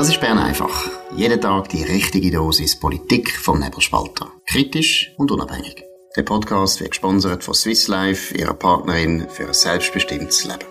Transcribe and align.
Das 0.00 0.08
ist 0.08 0.18
Bern 0.22 0.38
einfach. 0.38 0.88
Jeden 1.14 1.42
Tag 1.42 1.68
die 1.68 1.82
richtige 1.82 2.30
Dosis 2.30 2.74
Politik 2.80 3.36
vom 3.36 3.60
Nebelspalter. 3.60 4.32
Kritisch 4.46 5.12
und 5.18 5.30
unabhängig. 5.30 5.84
Der 6.16 6.22
Podcast 6.22 6.80
wird 6.80 6.92
gesponsert 6.92 7.44
von 7.44 7.52
Swiss 7.52 7.86
Life, 7.86 8.34
ihrer 8.34 8.54
Partnerin 8.54 9.26
für 9.28 9.48
ein 9.48 9.52
selbstbestimmtes 9.52 10.44
Leben. 10.44 10.64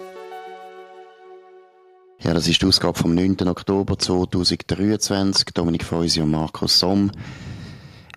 Ja, 2.21 2.33
das 2.33 2.47
ist 2.47 2.59
die 2.59 2.65
Ausgabe 2.65 2.97
vom 2.97 3.13
9. 3.13 3.47
Oktober 3.47 3.99
2023. 3.99 5.49
Dominik 5.53 5.83
Feusi 5.83 6.21
und 6.21 6.31
Markus 6.31 6.79
Somm. 6.79 7.11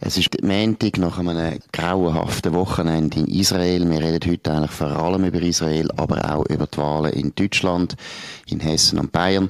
Es 0.04 0.18
ist 0.18 0.42
Montag 0.42 0.98
nach 0.98 1.16
einem 1.18 1.60
grauenhaften 1.72 2.54
Wochenende 2.54 3.20
in 3.20 3.28
Israel. 3.28 3.88
Wir 3.88 4.00
reden 4.00 4.32
heute 4.32 4.52
eigentlich 4.52 4.72
vor 4.72 4.88
allem 4.88 5.24
über 5.24 5.40
Israel, 5.40 5.88
aber 5.96 6.28
auch 6.28 6.44
über 6.46 6.66
die 6.66 6.76
Wahlen 6.78 7.12
in 7.12 7.32
Deutschland, 7.36 7.94
in 8.48 8.58
Hessen 8.58 8.98
und 8.98 9.12
Bayern. 9.12 9.48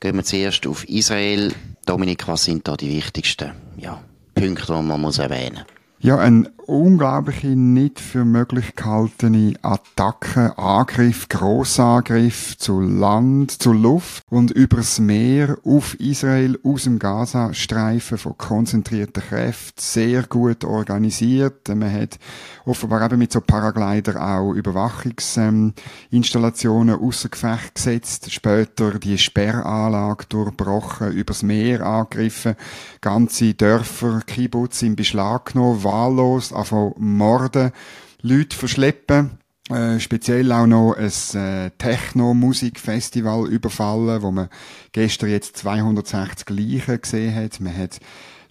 Gehen 0.00 0.16
wir 0.16 0.24
zuerst 0.24 0.66
auf 0.66 0.88
Israel. 0.88 1.52
Dominik, 1.84 2.26
was 2.28 2.44
sind 2.44 2.66
da 2.66 2.78
die 2.78 2.96
wichtigsten 2.96 3.52
ja, 3.76 4.00
Punkte, 4.34 4.72
die 4.74 4.82
man 4.82 5.02
muss 5.02 5.18
erwähnen 5.18 5.64
muss? 5.66 5.79
Ja, 6.02 6.16
ein 6.16 6.48
unglaubliche, 6.70 7.48
nicht 7.48 8.00
für 8.00 8.24
möglich 8.24 8.76
gehaltene 8.76 9.54
Attacke, 9.60 10.56
Angriff, 10.56 11.28
Grossangriff 11.28 12.56
zu 12.56 12.80
Land, 12.80 13.60
zu 13.60 13.72
Luft 13.72 14.22
und 14.30 14.52
übers 14.52 15.00
Meer 15.00 15.58
auf 15.64 15.98
Israel 15.98 16.56
aus 16.62 16.84
dem 16.84 17.00
Gazastreifen 17.00 18.18
von 18.18 18.38
konzentrierten 18.38 19.20
Kräften, 19.22 19.80
sehr 19.80 20.22
gut 20.22 20.64
organisiert. 20.64 21.66
Man 21.68 21.92
hat 21.92 22.20
offenbar 22.64 23.04
eben 23.06 23.18
mit 23.18 23.32
so 23.32 23.40
Paraglider 23.40 24.22
auch 24.22 24.52
Überwachungsinstallationen 24.52 26.94
ähm, 26.94 27.02
außer 27.02 27.30
Gefecht 27.30 27.74
gesetzt, 27.74 28.32
später 28.32 29.00
die 29.00 29.18
Sperranlage 29.18 30.26
durchbrochen, 30.28 31.10
übers 31.12 31.42
Meer 31.42 31.84
angegriffen, 31.84 32.54
ganze 33.00 33.54
Dörfer, 33.54 34.20
Kibbutz 34.24 34.82
in 34.82 34.94
Beschlag 34.94 35.52
genommen, 35.52 35.82
wahllos, 35.90 36.52
anfangen 36.52 36.94
morden, 36.98 37.72
Leute 38.22 38.56
verschleppen, 38.56 39.38
äh, 39.70 39.98
speziell 40.00 40.52
auch 40.52 40.66
noch 40.66 40.94
ein 40.94 41.40
äh, 41.40 41.70
Techno-Musikfestival 41.78 43.48
überfallen, 43.48 44.22
wo 44.22 44.30
man 44.30 44.48
gestern 44.92 45.30
jetzt 45.30 45.56
260 45.58 46.50
Leichen 46.50 47.00
gesehen 47.00 47.34
hat. 47.34 47.60
Man 47.60 47.76
hat 47.76 48.00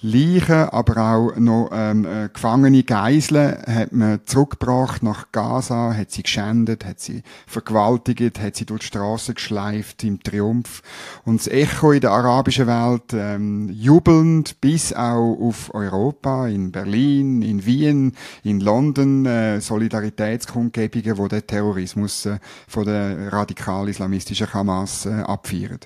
Leichen, 0.02 0.70
aber 0.70 0.98
auch 0.98 1.36
noch 1.36 1.72
ähm, 1.74 2.06
äh, 2.06 2.30
gefangene 2.30 2.84
Geiseln 2.84 3.58
hat 3.68 3.92
man 3.92 4.22
zurückgebracht 4.26 5.04
nach 5.04 5.34
Gaza, 5.34 5.94
hat 5.94 6.12
sie 6.12 6.24
geschändet, 6.24 6.86
hat 6.86 7.02
sie 7.02 7.22
vergewaltigt, 7.48 8.40
hat 8.40 8.56
sie 8.56 8.66
durch 8.66 8.82
die 8.82 8.88
Straße 8.88 9.34
geschleift 9.34 10.06
im 10.06 10.24
Triumph. 10.24 10.82
Und 11.26 11.42
das 11.42 11.48
Echo 11.48 11.92
in 11.92 12.00
der 12.00 12.12
arabischen 12.12 12.68
Welt 12.68 13.12
ähm, 13.12 13.70
jubelnd 13.74 14.62
bis 14.62 14.94
auch 14.94 15.36
auf 15.38 15.74
Europa, 15.74 16.48
in 16.48 16.72
Berlin, 16.72 17.42
in 17.42 17.66
Wien, 17.66 18.14
in 18.44 18.62
London, 18.62 19.26
äh, 19.26 19.60
Solidaritätskundgebungen, 19.60 21.18
wo 21.18 21.28
der 21.28 21.46
Terrorismus 21.46 22.26
äh, 22.26 22.40
von 22.70 22.86
der 22.86 23.34
radikal-islamistischen 23.34 24.54
Hamas 24.54 25.06
äh, 25.06 25.10
abfeiern. 25.10 25.80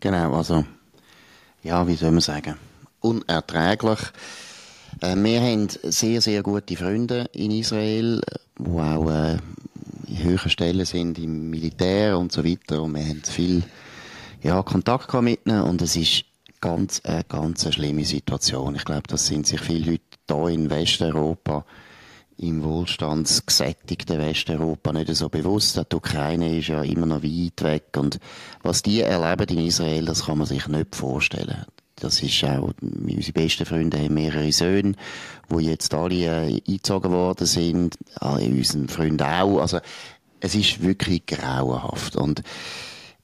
Genau, 0.00 0.34
also 0.34 0.66
ja, 1.62 1.86
wie 1.88 1.94
soll 1.94 2.10
man 2.10 2.20
sagen? 2.20 2.67
Unerträglich. 3.00 3.98
Äh, 5.00 5.16
wir 5.16 5.40
haben 5.40 5.68
sehr, 5.82 6.20
sehr 6.20 6.42
gute 6.42 6.76
Freunde 6.76 7.28
in 7.32 7.50
Israel, 7.50 8.20
die 8.58 8.70
auch 8.70 9.10
äh, 9.10 9.38
in 10.08 10.22
höheren 10.22 10.50
Stellen 10.50 10.84
sind, 10.84 11.18
im 11.18 11.50
Militär 11.50 12.18
und 12.18 12.32
so 12.32 12.44
weiter. 12.44 12.82
Und 12.82 12.94
wir 12.94 13.04
haben 13.04 13.22
viel 13.24 13.62
ja, 14.42 14.62
Kontakt 14.62 15.12
mit 15.14 15.46
ihnen 15.46 15.62
und 15.62 15.82
es 15.82 15.96
ist 15.96 16.24
ganz, 16.60 17.00
eine 17.04 17.24
ganz 17.24 17.72
schlimme 17.72 18.04
Situation. 18.04 18.76
Ich 18.76 18.84
glaube, 18.84 19.04
das 19.08 19.26
sind 19.26 19.46
sich 19.46 19.60
viele 19.60 19.92
Leute 19.92 20.02
hier 20.28 20.48
in 20.48 20.70
Westeuropa 20.70 21.64
im 22.38 22.62
wohlstandsgesättigten 22.62 24.18
Westeuropa 24.18 24.92
nicht 24.92 25.14
so 25.14 25.28
bewusst. 25.28 25.76
Die 25.76 25.96
Ukraine 25.96 26.58
ist 26.58 26.68
ja 26.68 26.82
immer 26.82 27.06
noch 27.06 27.22
weit 27.22 27.62
weg 27.62 27.96
und 27.96 28.20
was 28.62 28.82
die 28.82 29.00
erleben 29.00 29.58
in 29.58 29.66
Israel, 29.66 30.04
das 30.04 30.26
kann 30.26 30.38
man 30.38 30.46
sich 30.46 30.68
nicht 30.68 30.94
vorstellen. 30.94 31.64
Das 32.00 32.22
ist 32.22 32.44
auch, 32.44 32.72
unsere 32.80 33.32
besten 33.32 33.66
Freunde 33.66 33.98
haben 33.98 34.14
mehrere 34.14 34.52
Söhne, 34.52 34.94
die 35.50 35.64
jetzt 35.64 35.92
alle 35.94 36.14
äh, 36.14 36.62
eingezogen 36.66 37.12
worden 37.12 37.46
sind, 37.46 37.96
alle 38.16 38.46
unsere 38.46 38.88
Freunde 38.88 39.26
auch. 39.26 39.60
Also, 39.60 39.80
es 40.40 40.54
ist 40.54 40.82
wirklich 40.82 41.26
grauenhaft. 41.26 42.16
Und 42.16 42.42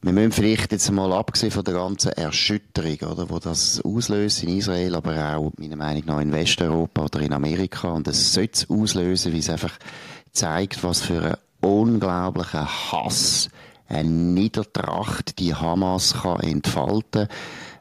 wir 0.02 0.12
müssen 0.12 0.32
vielleicht 0.32 0.72
jetzt 0.72 0.90
mal 0.90 1.12
abgesehen 1.12 1.52
von 1.52 1.64
der 1.64 1.74
ganzen 1.74 2.12
Erschütterung, 2.12 2.98
oder, 3.10 3.30
wo 3.30 3.38
das 3.38 3.80
auslöst 3.82 4.42
in 4.42 4.58
Israel, 4.58 4.96
aber 4.96 5.36
auch, 5.36 5.52
meiner 5.56 5.76
Meinung 5.76 6.02
nach, 6.06 6.20
in 6.20 6.32
Westeuropa 6.32 7.04
oder 7.04 7.20
in 7.20 7.32
Amerika. 7.32 7.92
Und 7.92 8.08
es 8.08 8.34
sollte 8.34 8.66
auslösen, 8.68 9.32
weil 9.32 9.38
es 9.38 9.48
einfach 9.48 9.78
zeigt, 10.32 10.82
was 10.82 11.00
für 11.00 11.22
einen 11.22 11.36
unglaublichen 11.60 12.66
Hass, 12.66 13.48
eine 13.88 14.10
Niedertracht 14.10 15.38
die 15.38 15.54
Hamas 15.54 16.14
kann 16.22 16.40
entfalten 16.40 17.28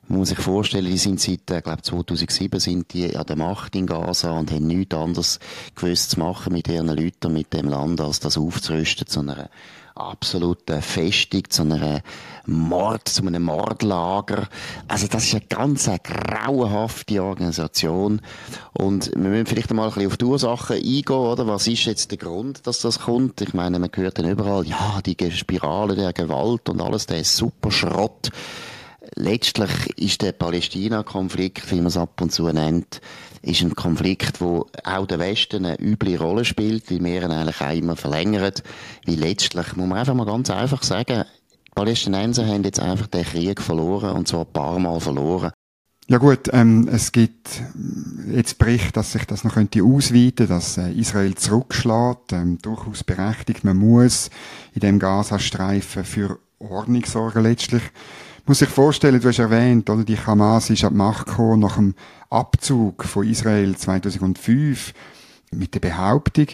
man 0.08 0.20
muss 0.20 0.30
sich 0.30 0.40
vorstellen, 0.40 0.86
die 0.86 0.98
sind 0.98 1.20
seit, 1.20 1.50
äh, 1.50 1.62
glaube 1.62 1.82
2007 1.82 2.60
sind 2.60 2.94
die 2.94 3.16
an 3.16 3.26
der 3.26 3.38
Macht 3.38 3.76
in 3.76 3.88
Gaza 3.88 4.32
und 4.32 4.52
haben 4.52 4.68
nichts 4.68 4.96
anderes 4.96 5.40
gewusst 5.76 6.12
zu 6.12 6.20
machen 6.20 6.54
mit 6.54 6.68
ihren 6.68 6.88
Leuten, 6.88 7.34
mit 7.34 7.54
dem 7.54 7.70
Land, 7.70 8.02
als 8.02 8.20
das 8.20 8.38
aufzurüsten 8.38 9.08
zu 9.08 9.22
einer 9.22 9.50
absoluten 9.96 10.82
Festung, 10.82 11.44
zu 11.50 11.62
einer 11.62 12.02
Mord, 12.46 13.08
zu 13.08 13.26
einem 13.26 13.44
Mordlager. 13.44 14.50
Also 14.88 15.08
das 15.08 15.26
ist 15.26 15.36
eine 15.36 15.46
ganz 15.48 15.88
eine 15.88 16.00
grauenhafte 16.00 17.24
Organisation. 17.24 18.22
Und 18.74 19.12
wir 19.12 19.30
müssen 19.30 19.46
vielleicht 19.46 19.70
einmal 19.70 19.88
ein 19.88 19.94
bisschen 19.94 20.08
auf 20.08 20.18
die 20.18 20.26
Ursachen 20.26 20.76
eingehen, 20.78 21.16
oder? 21.16 21.48
Was 21.48 21.68
ist 21.68 21.86
jetzt 21.86 22.12
der 22.12 22.18
Grund, 22.18 22.66
dass 22.66 22.82
das 22.82 23.00
kommt? 23.00 23.40
Ich 23.42 23.54
meine, 23.54 23.80
man 23.80 23.92
hört 23.94 24.18
dann 24.18 24.30
überall, 24.30 24.66
ja, 24.66 25.00
die 25.06 25.16
Spirale 25.32 25.96
der 25.96 26.12
Gewalt 26.12 26.70
und 26.70 26.82
alles, 26.82 27.06
der 27.06 27.20
ist 27.20 27.38
super 27.38 27.72
Schrott 27.72 28.32
letztlich 29.16 29.98
ist 29.98 30.22
der 30.22 30.32
Palästina-Konflikt, 30.32 31.70
wie 31.72 31.78
man 31.78 31.88
es 31.88 31.98
ab 31.98 32.20
und 32.22 32.32
zu 32.32 32.48
nennt, 32.50 33.02
ist 33.42 33.62
ein 33.62 33.76
Konflikt, 33.76 34.42
wo 34.42 34.68
auch 34.84 35.06
der 35.06 35.20
Westen 35.20 35.66
eine 35.66 35.80
üble 35.80 36.18
Rolle 36.18 36.46
spielt, 36.46 36.90
weil 36.90 37.04
wir 37.04 37.24
ihn 37.24 37.32
eigentlich 37.32 37.62
auch 37.62 37.76
immer 37.76 37.96
verlängern. 37.96 38.54
Weil 39.06 39.16
letztlich, 39.16 39.76
muss 39.76 39.88
man 39.88 39.98
einfach 39.98 40.14
mal 40.14 40.26
ganz 40.26 40.50
einfach 40.50 40.84
sagen, 40.84 41.26
die 41.68 41.72
Palästinenser 41.76 42.48
haben 42.48 42.64
jetzt 42.64 42.80
einfach 42.80 43.08
den 43.08 43.26
Krieg 43.26 43.62
verloren, 43.62 44.12
und 44.12 44.28
zwar 44.28 44.42
ein 44.42 44.54
paar 44.54 44.80
Mal 44.80 45.00
verloren. 45.00 45.52
Ja 46.08 46.18
gut, 46.18 46.50
ähm, 46.52 46.90
es 46.92 47.14
gibt 47.14 47.62
jetzt 48.30 48.58
Bericht, 48.58 48.98
dass 48.98 49.14
sich 49.14 49.24
das 49.26 49.46
noch 49.46 49.54
könnte 49.54 49.84
ausweiten, 49.84 50.48
dass 50.48 50.78
äh, 50.78 50.92
Israel 50.92 51.34
zurückschlägt, 51.36 52.34
ähm, 52.34 52.58
durchaus 52.62 53.06
berechtigt. 53.06 53.64
Man 53.64 53.78
muss 53.78 54.30
in 54.74 54.82
dem 54.82 55.00
Gazastreifen 55.00 56.04
für 56.04 56.40
Ordnung 56.60 57.06
sorgen 57.06 57.44
letztlich 57.44 57.84
muss 58.46 58.60
sich 58.60 58.70
vorstellen, 58.70 59.22
du 59.22 59.28
hast 59.28 59.40
erwähnt, 59.40 59.90
oder 59.90 60.04
die 60.04 60.18
Hamas 60.18 60.70
ist 60.70 60.84
an 60.84 60.94
die 60.94 60.98
Macht 60.98 61.28
gekommen 61.28 61.62
nach 61.62 61.78
dem 61.78 61.96
Abzug 62.30 63.04
von 63.06 63.28
Israel 63.28 63.76
2005 63.76 64.94
mit 65.52 65.74
der 65.74 65.80
Behauptung, 65.80 66.48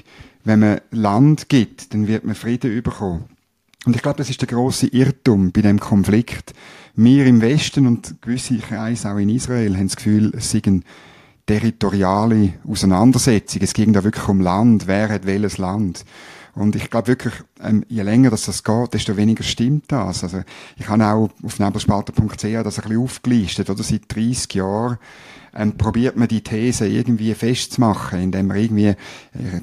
wenn 0.43 0.59
man 0.59 0.81
Land 0.91 1.49
gibt, 1.49 1.93
dann 1.93 2.07
wird 2.07 2.25
man 2.25 2.35
Frieden 2.35 2.81
bekommen. 2.83 3.25
Und 3.85 3.95
ich 3.95 4.01
glaube, 4.01 4.17
das 4.17 4.29
ist 4.29 4.41
der 4.41 4.47
große 4.47 4.87
Irrtum 4.87 5.51
bei 5.51 5.61
dem 5.61 5.79
Konflikt. 5.79 6.53
Wir 6.95 7.25
im 7.25 7.41
Westen 7.41 7.87
und 7.87 8.21
gewisse 8.21 8.57
Kreise 8.57 9.09
auch 9.09 9.17
in 9.17 9.29
Israel 9.29 9.75
haben 9.77 9.87
das 9.87 9.95
Gefühl, 9.95 10.33
es 10.35 10.51
sei 10.51 10.61
eine 10.65 10.81
territoriale 11.45 12.53
Auseinandersetzung. 12.67 13.61
Es 13.63 13.73
ging 13.73 13.93
da 13.93 14.03
wirklich 14.03 14.27
um 14.27 14.41
Land. 14.41 14.85
Wer 14.85 15.09
hat 15.09 15.25
welches 15.25 15.57
Land? 15.57 16.03
Und 16.59 16.75
ich 16.75 16.89
glaube 16.89 17.07
wirklich, 17.07 17.33
ähm, 17.63 17.85
je 17.87 18.01
länger 18.01 18.31
dass 18.31 18.43
das 18.43 18.65
geht, 18.65 18.93
desto 18.93 19.15
weniger 19.15 19.45
stimmt 19.45 19.85
das. 19.93 20.25
Also 20.25 20.41
ich 20.75 20.89
habe 20.89 21.05
auch 21.05 21.29
auf 21.41 21.57
nebelspalter.ch 21.57 22.41
das 22.41 22.43
ein 22.43 22.63
bisschen 22.63 22.97
aufgelistet, 23.01 23.69
oder? 23.69 23.81
Seit 23.81 24.13
30 24.13 24.55
Jahren 24.55 24.97
ähm, 25.55 25.77
probiert 25.77 26.15
man 26.15 26.27
die 26.27 26.41
These 26.41 26.87
irgendwie 26.87 27.33
festzumachen, 27.33 28.21
indem 28.21 28.47
man 28.47 28.57
irgendwie, 28.57 28.87
äh, 28.87 28.95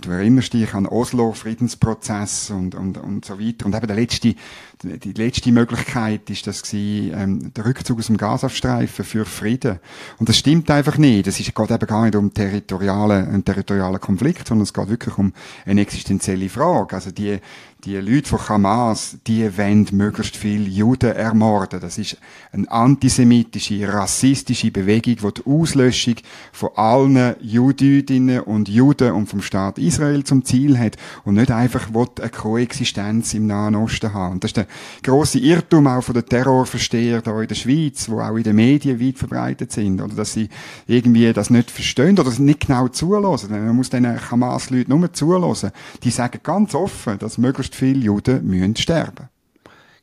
du 0.01 0.11
erinnerst 0.11 0.53
dich 0.53 0.75
an 0.75 0.87
Oslo, 0.87 1.33
Friedensprozess 1.33 2.51
und, 2.51 2.75
und, 2.75 2.99
und 2.99 3.25
so 3.25 3.39
weiter. 3.39 3.67
Und 3.67 3.75
eben 3.75 3.87
der 3.87 3.97
letzte, 3.97 4.35
die 4.83 5.13
letzte 5.13 5.53
Möglichkeit 5.53 6.29
ist 6.31 6.47
das 6.47 6.63
gewesen, 6.63 7.13
ähm, 7.15 7.55
der 7.55 7.65
Rückzug 7.65 7.99
aus 7.99 8.07
dem 8.07 8.17
Gazastreifen 8.17 9.05
für 9.05 9.25
Frieden. 9.25 9.79
Und 10.19 10.29
das 10.29 10.39
stimmt 10.39 10.71
einfach 10.71 10.99
nicht. 10.99 11.27
Es 11.27 11.39
geht 11.39 11.49
eben 11.49 11.87
gar 11.87 12.05
nicht 12.05 12.17
um 12.17 12.33
territorialen, 12.33 13.29
einen 13.29 13.45
territorialen 13.45 14.01
Konflikt, 14.01 14.49
sondern 14.49 14.65
es 14.65 14.75
geht 14.75 14.89
wirklich 14.89 15.17
um 15.19 15.33
eine 15.65 15.81
existenzielle 15.81 16.49
Frage. 16.49 16.97
Also 16.97 17.11
die, 17.11 17.39
die 17.87 17.97
Leute 17.99 18.29
von 18.29 18.49
Hamas, 18.49 19.17
die 19.29 19.57
wollen 19.57 19.87
möglichst 19.93 20.37
viele 20.37 20.69
Juden 20.69 21.13
ermorden. 21.13 21.79
Das 21.81 21.99
ist 21.99 22.17
eine 22.51 22.69
antisemitische, 22.69 23.93
rassistische 23.93 24.73
Bewegung, 24.73 25.15
die 25.15 25.41
die 25.41 25.49
Auslöschung 25.49 26.17
von 26.53 26.71
allen 26.75 27.37
Judinnen 27.41 28.41
und 28.41 28.69
Juden 28.69 29.13
und 29.13 29.29
vom 29.29 29.41
Staat 29.41 29.79
Israel 29.79 30.25
zum 30.25 30.45
Ziel 30.45 30.77
hat 30.77 30.97
und 31.25 31.35
nicht 31.35 31.53
einfach 31.53 31.89
eine 31.95 32.29
Koexistenz 32.31 33.35
im 33.35 33.47
Nahen 33.47 33.77
Osten 33.77 34.13
haben. 34.13 34.35
Und 34.35 34.45
das 34.45 34.49
ist 34.49 34.57
der 34.57 34.67
grosse 35.05 35.39
Irrtum 35.39 35.87
auch 35.87 36.03
von 36.03 36.15
den 36.15 36.27
Terrorverstehern 36.27 37.23
hier 37.23 37.41
in 37.41 37.49
der 37.49 37.55
Schweiz, 37.55 38.09
wo 38.09 38.21
auch 38.21 38.35
in 38.35 38.43
den 38.43 38.57
Medien 38.57 39.01
weit 39.01 39.19
verbreitet 39.19 39.71
sind, 39.71 40.01
oder 40.01 40.15
dass 40.15 40.33
sie 40.33 40.49
irgendwie 40.89 41.33
das 41.33 41.51
nicht 41.51 41.71
verstehen 41.71 42.19
oder 42.19 42.33
nicht 42.41 42.67
genau 42.67 42.89
zulassen. 42.89 43.51
Man 43.53 43.77
muss 43.77 43.91
diesen 43.91 44.31
Hamas-Leuten 44.31 44.99
nur 44.99 45.13
zulassen. 45.13 45.71
Die 46.03 46.11
sagen 46.11 46.41
ganz 46.43 46.75
offen, 46.75 47.19
dass 47.21 47.39
möglichst 47.39 47.76
viele 47.77 48.01
Juden 48.01 48.45
müssen 48.47 48.77
sterben. 48.77 49.29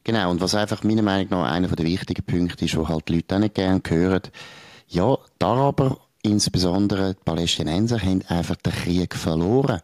Genau, 0.04 0.32
und 0.32 0.42
was 0.42 0.56
einfach 0.56 0.84
meiner 0.84 1.02
Meinung 1.02 1.30
nach 1.30 1.52
einer 1.52 1.68
der 1.68 1.86
wichtigen 1.86 2.24
Punkte 2.24 2.66
ist, 2.66 2.76
wo 2.78 2.88
halt 2.88 3.08
die 3.08 3.16
Leute 3.16 3.36
auch 3.36 3.40
nicht 3.40 3.56
gerne 3.56 3.82
hören, 3.88 4.22
ja, 4.90 5.18
die 5.42 5.46
Araber 5.46 5.98
insbesondere 6.24 7.16
die 7.16 7.24
Palästinenser 7.26 8.00
haben 8.00 8.24
einfach 8.30 8.56
den 8.56 8.72
Krieg 8.72 9.14
verloren. 9.14 9.82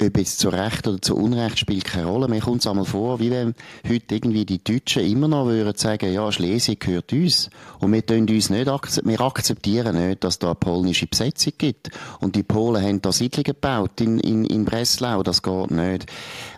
Ob 0.00 0.16
jetzt 0.16 0.38
zu 0.38 0.48
Recht 0.48 0.86
oder 0.86 1.02
zu 1.02 1.16
Unrecht 1.16 1.58
spielt 1.58 1.84
keine 1.84 2.06
Rolle. 2.06 2.28
Mir 2.28 2.40
kommt 2.40 2.60
es 2.60 2.66
einmal 2.68 2.84
vor, 2.84 3.18
wie 3.18 3.30
wenn 3.30 3.54
heute 3.86 4.14
irgendwie 4.14 4.46
die 4.46 4.62
Deutschen 4.62 5.04
immer 5.04 5.26
noch 5.26 5.46
würden 5.46 5.76
sagen, 5.76 6.12
ja, 6.12 6.30
Schleswig 6.30 6.80
gehört 6.80 7.12
uns. 7.12 7.50
Und 7.80 7.92
wir 7.92 8.08
uns 8.08 8.50
nicht 8.50 8.68
wir 9.04 9.20
akzeptieren 9.20 10.08
nicht, 10.08 10.22
dass 10.22 10.38
da 10.38 10.48
eine 10.48 10.54
polnische 10.54 11.08
Besetzung 11.08 11.54
gibt. 11.58 11.90
Und 12.20 12.36
die 12.36 12.44
Polen 12.44 12.82
haben 12.82 13.02
da 13.02 13.10
Siedlungen 13.10 13.44
gebaut 13.44 14.00
in, 14.00 14.20
in, 14.20 14.44
in 14.44 14.64
Breslau. 14.64 15.24
Das 15.24 15.42
geht 15.42 15.70
nicht. 15.72 16.06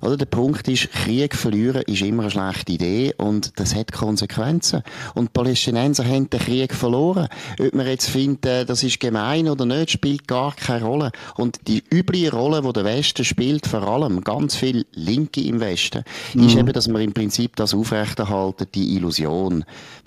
Oder 0.03 0.19
der 0.19 0.27
Punkt 0.27 0.69
ist, 0.69 0.93
Krieg 0.93 1.35
verlieren 1.35 1.83
ist 1.87 2.03
immer 2.03 2.25
eine 2.25 2.31
schlechte 2.31 2.73
Idee 2.73 3.15
und 3.17 3.59
das 3.59 3.75
hat 3.75 3.93
Konsequenzen. 3.93 4.83
Und 5.15 5.29
die 5.29 5.33
Palästinenser 5.33 6.05
haben 6.05 6.29
den 6.29 6.41
Krieg 6.41 6.75
verloren. 6.75 7.29
Ob 7.59 7.75
man 7.75 7.87
jetzt 7.87 8.11
findet, 8.11 8.69
das 8.69 8.83
ist 8.83 9.01
gemein 9.01 9.22
gemein 9.23 9.49
oder 9.49 9.65
nicht, 9.65 9.91
spielt 9.91 10.27
gar 10.27 10.55
keine 10.55 10.85
Rolle. 10.85 11.13
Und 11.37 11.69
die 11.69 11.83
übliche 11.91 12.33
Rolle, 12.33 12.63
die 12.63 12.73
der 12.73 12.85
Westen 12.85 13.25
spielt, 13.25 13.67
vor 13.67 13.83
allem 13.83 14.23
ganz 14.23 14.57
viel 14.57 14.87
Linke 14.93 15.43
im 15.43 15.61
Westen, 15.61 16.05
mhm. 16.35 16.47
ist 16.47 16.57
eben, 16.57 16.73
dass 16.73 16.89
man 16.89 17.03
im 17.03 17.13
Prinzip 17.13 17.57
das 17.57 17.75
aufrechterhalten, 17.75 18.67
die 18.75 18.97
Illusion, 18.97 19.65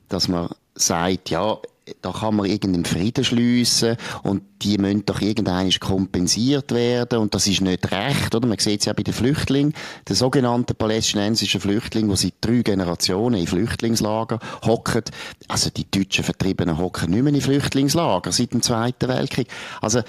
dass 0.09 0.27
man 0.27 0.49
sagt, 0.75 1.29
ja, 1.29 1.57
da 2.01 2.11
kann 2.11 2.35
man 2.35 2.47
irgendeinen 2.47 2.85
Frieden 2.85 3.23
schliessen 3.23 3.97
und 4.23 4.41
die 4.61 4.77
müssen 4.77 5.05
doch 5.05 5.21
irgendwann 5.21 5.69
kompensiert 5.79 6.71
werden 6.71 7.19
und 7.19 7.35
das 7.35 7.45
ist 7.45 7.61
nicht 7.61 7.91
recht, 7.91 8.33
oder? 8.33 8.47
Man 8.47 8.57
sieht 8.57 8.79
es 8.79 8.85
ja 8.85 8.93
bei 8.93 9.03
den 9.03 9.13
Flüchtlingen, 9.13 9.73
den 10.09 10.15
sogenannten 10.15 10.75
palästinensischen 10.75 11.61
Flüchtlingen, 11.61 12.09
die 12.09 12.17
seit 12.17 12.33
drei 12.41 12.61
Generationen 12.63 13.39
in 13.39 13.47
Flüchtlingslager 13.47 14.39
hocken. 14.65 15.03
Also 15.47 15.69
die 15.69 15.89
deutschen 15.89 16.23
Vertriebenen 16.23 16.77
hocken 16.77 17.11
nicht 17.11 17.23
mehr 17.23 17.33
in 17.33 17.41
Flüchtlingslager 17.41 18.31
seit 18.31 18.53
dem 18.53 18.63
Zweiten 18.63 19.07
Weltkrieg. 19.07 19.47
Also 19.81 20.01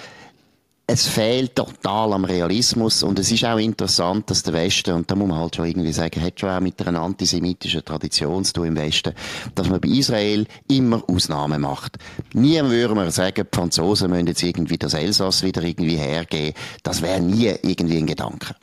es 0.89 1.09
fehlt 1.09 1.57
total 1.57 2.13
am 2.13 2.25
Realismus 2.25 3.03
und 3.03 3.19
es 3.19 3.33
ist 3.33 3.45
auch 3.45 3.59
interessant, 3.59 4.31
dass 4.31 4.45
der 4.45 4.55
Westen, 4.55 4.95
und 4.95 5.11
da 5.11 5.17
muss 5.17 5.29
man 5.29 5.39
halt 5.39 5.57
schon 5.57 5.67
irgendwie 5.67 5.93
sagen, 5.93 6.23
hat 6.23 6.39
schon 6.39 6.51
auch 6.51 6.61
mit 6.61 6.87
einer 6.87 7.01
antisemitischen 7.01 7.85
Tradition 7.85 8.45
zu 8.45 8.53
tun 8.53 8.67
im 8.67 8.77
Westen, 8.77 9.13
dass 9.57 9.69
man 9.69 9.81
bei 9.81 9.89
Israel 9.89 10.47
immer 10.69 11.03
Ausnahmen 11.09 11.63
macht. 11.63 11.99
Nie 12.35 12.63
würde 12.63 12.95
man 12.95 13.11
sagen, 13.11 13.47
die 13.53 13.57
Franzosen 13.57 14.11
müssen 14.11 14.29
jetzt 14.29 14.45
irgendwie 14.45 14.79
das 14.79 14.95
Elsass 14.95 15.43
wieder 15.43 15.63
irgendwie 15.63 15.97
hergeben. 15.97 16.55
Das 16.85 17.03
wäre 17.03 17.21
nie 17.21 17.53
irgendwie 17.63 17.99
ein 17.99 18.07
Gedanke. 18.07 18.55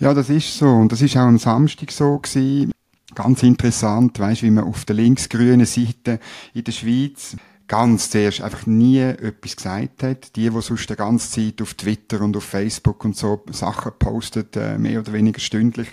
Ja, 0.00 0.14
das 0.14 0.30
ist 0.30 0.56
so. 0.56 0.66
Und 0.66 0.90
das 0.90 1.02
ist 1.02 1.16
auch 1.16 1.20
am 1.20 1.38
Samstag 1.38 1.92
so 1.92 2.18
gewesen. 2.18 2.72
Ganz 3.14 3.42
interessant, 3.42 4.18
weißt, 4.18 4.42
wie 4.42 4.50
man 4.50 4.64
auf 4.64 4.86
der 4.86 4.96
linksgrünen 4.96 5.66
Seite 5.66 6.18
in 6.54 6.64
der 6.64 6.72
Schweiz 6.72 7.36
ganz 7.72 8.10
zuerst 8.10 8.42
einfach 8.42 8.66
nie 8.66 8.98
etwas 8.98 9.56
gesagt 9.56 10.02
hat. 10.02 10.36
Die, 10.36 10.50
die 10.50 10.60
sonst 10.60 10.90
die 10.90 10.94
ganze 10.94 11.30
Zeit 11.30 11.62
auf 11.62 11.72
Twitter 11.72 12.20
und 12.20 12.36
auf 12.36 12.44
Facebook 12.44 13.02
und 13.02 13.16
so 13.16 13.42
Sachen 13.50 13.92
postet, 13.98 14.58
äh, 14.58 14.76
mehr 14.76 15.00
oder 15.00 15.14
weniger 15.14 15.40
stündlich. 15.40 15.88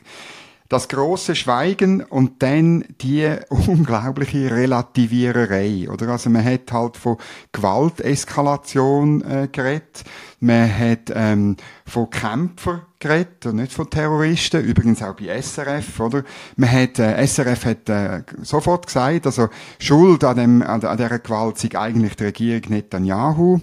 Das 0.67 0.89
große 0.89 1.35
Schweigen 1.35 2.03
und 2.03 2.43
dann 2.43 2.83
die 2.99 3.33
unglaubliche 3.49 4.51
Relativiererei, 4.51 5.89
oder? 5.89 6.09
Also 6.09 6.29
man 6.29 6.43
hat 6.43 6.69
halt 6.73 6.97
von 6.97 7.15
Gewalteskalation 7.53 9.21
äh, 9.21 9.47
geredet, 9.49 10.03
man 10.41 10.77
hat 10.77 11.13
ähm, 11.15 11.55
von 11.85 12.09
Kämpfer 12.09 12.88
geredet 12.99 13.45
und 13.45 13.55
nicht 13.55 13.71
von 13.71 13.89
Terroristen. 13.89 14.63
Übrigens 14.63 15.01
auch 15.01 15.15
bei 15.15 15.41
SRF, 15.41 15.99
oder? 15.99 16.23
Man 16.57 16.71
hat, 16.71 16.99
äh, 16.99 17.25
SRF 17.25 17.65
hat 17.65 17.89
äh, 17.89 18.23
sofort 18.41 18.87
gesagt, 18.87 19.25
also 19.25 19.49
Schuld 19.79 20.23
an, 20.23 20.35
dem, 20.37 20.61
an, 20.61 20.83
an 20.83 20.97
dieser 20.97 21.19
Gewalt 21.19 21.57
sei 21.57 21.69
eigentlich 21.79 22.15
die 22.15 22.25
Regierung 22.25 22.61
Netanyahu. 22.69 23.59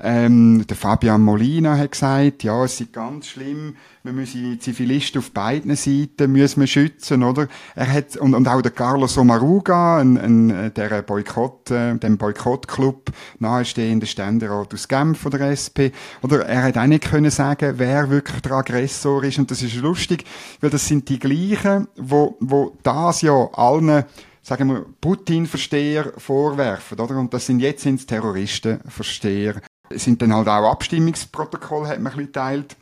Ähm, 0.00 0.64
der 0.66 0.76
Fabian 0.76 1.22
Molina 1.22 1.76
hat 1.76 1.92
gesagt, 1.92 2.44
ja, 2.44 2.64
es 2.64 2.78
sei 2.78 2.86
ganz 2.92 3.26
schlimm, 3.26 3.74
wir 4.04 4.12
müssen 4.12 4.60
Zivilisten 4.60 5.18
auf 5.18 5.32
beiden 5.32 5.74
Seiten 5.74 6.30
müssen 6.30 6.60
wir 6.60 6.66
schützen, 6.68 7.24
oder? 7.24 7.48
Er 7.74 7.92
hat, 7.92 8.16
und, 8.16 8.34
und 8.34 8.46
auch 8.46 8.62
der 8.62 8.70
Carlos 8.70 9.18
Omaruga, 9.18 9.98
ein, 9.98 10.16
ein, 10.16 10.50
äh, 10.50 10.70
der 10.70 11.02
Boykott, 11.02 11.70
äh, 11.72 11.96
dem 11.96 12.16
Boykottclub 12.16 13.10
nahestehende 13.40 14.06
Ständerat 14.06 14.72
aus 14.72 14.86
Genf 14.86 15.18
von 15.18 15.32
der 15.32 15.50
SP, 15.50 15.90
oder? 16.22 16.46
Er 16.46 16.62
hat 16.62 16.78
auch 16.78 16.86
nicht 16.86 17.10
können 17.10 17.30
sagen, 17.30 17.74
wer 17.78 18.08
wirklich 18.08 18.40
der 18.40 18.52
Aggressor 18.52 19.24
ist, 19.24 19.38
und 19.38 19.50
das 19.50 19.62
ist 19.62 19.74
lustig, 19.76 20.24
weil 20.60 20.70
das 20.70 20.86
sind 20.86 21.08
die 21.08 21.18
gleichen, 21.18 21.88
wo, 21.96 22.36
wo 22.40 22.76
das 22.82 23.22
ja 23.22 23.48
allen 23.52 24.04
sagen 24.42 24.68
wir, 24.68 24.86
Putin-Versteher 25.00 26.12
vorwerfen, 26.16 26.98
oder? 26.98 27.18
Und 27.18 27.34
das 27.34 27.46
sind 27.46 27.60
jetzt 27.60 27.82
sind's 27.82 28.06
Terroristen-Versteher. 28.06 29.60
Es 29.90 30.04
sind 30.04 30.20
dann 30.22 30.34
halt 30.34 30.48
auch 30.48 30.70
Abstimmungsprotokolle, 30.70 31.88
hat 31.88 32.00
man 32.00 32.12
ein 32.12 32.16
bisschen 32.16 32.26
geteilt. 32.26 32.76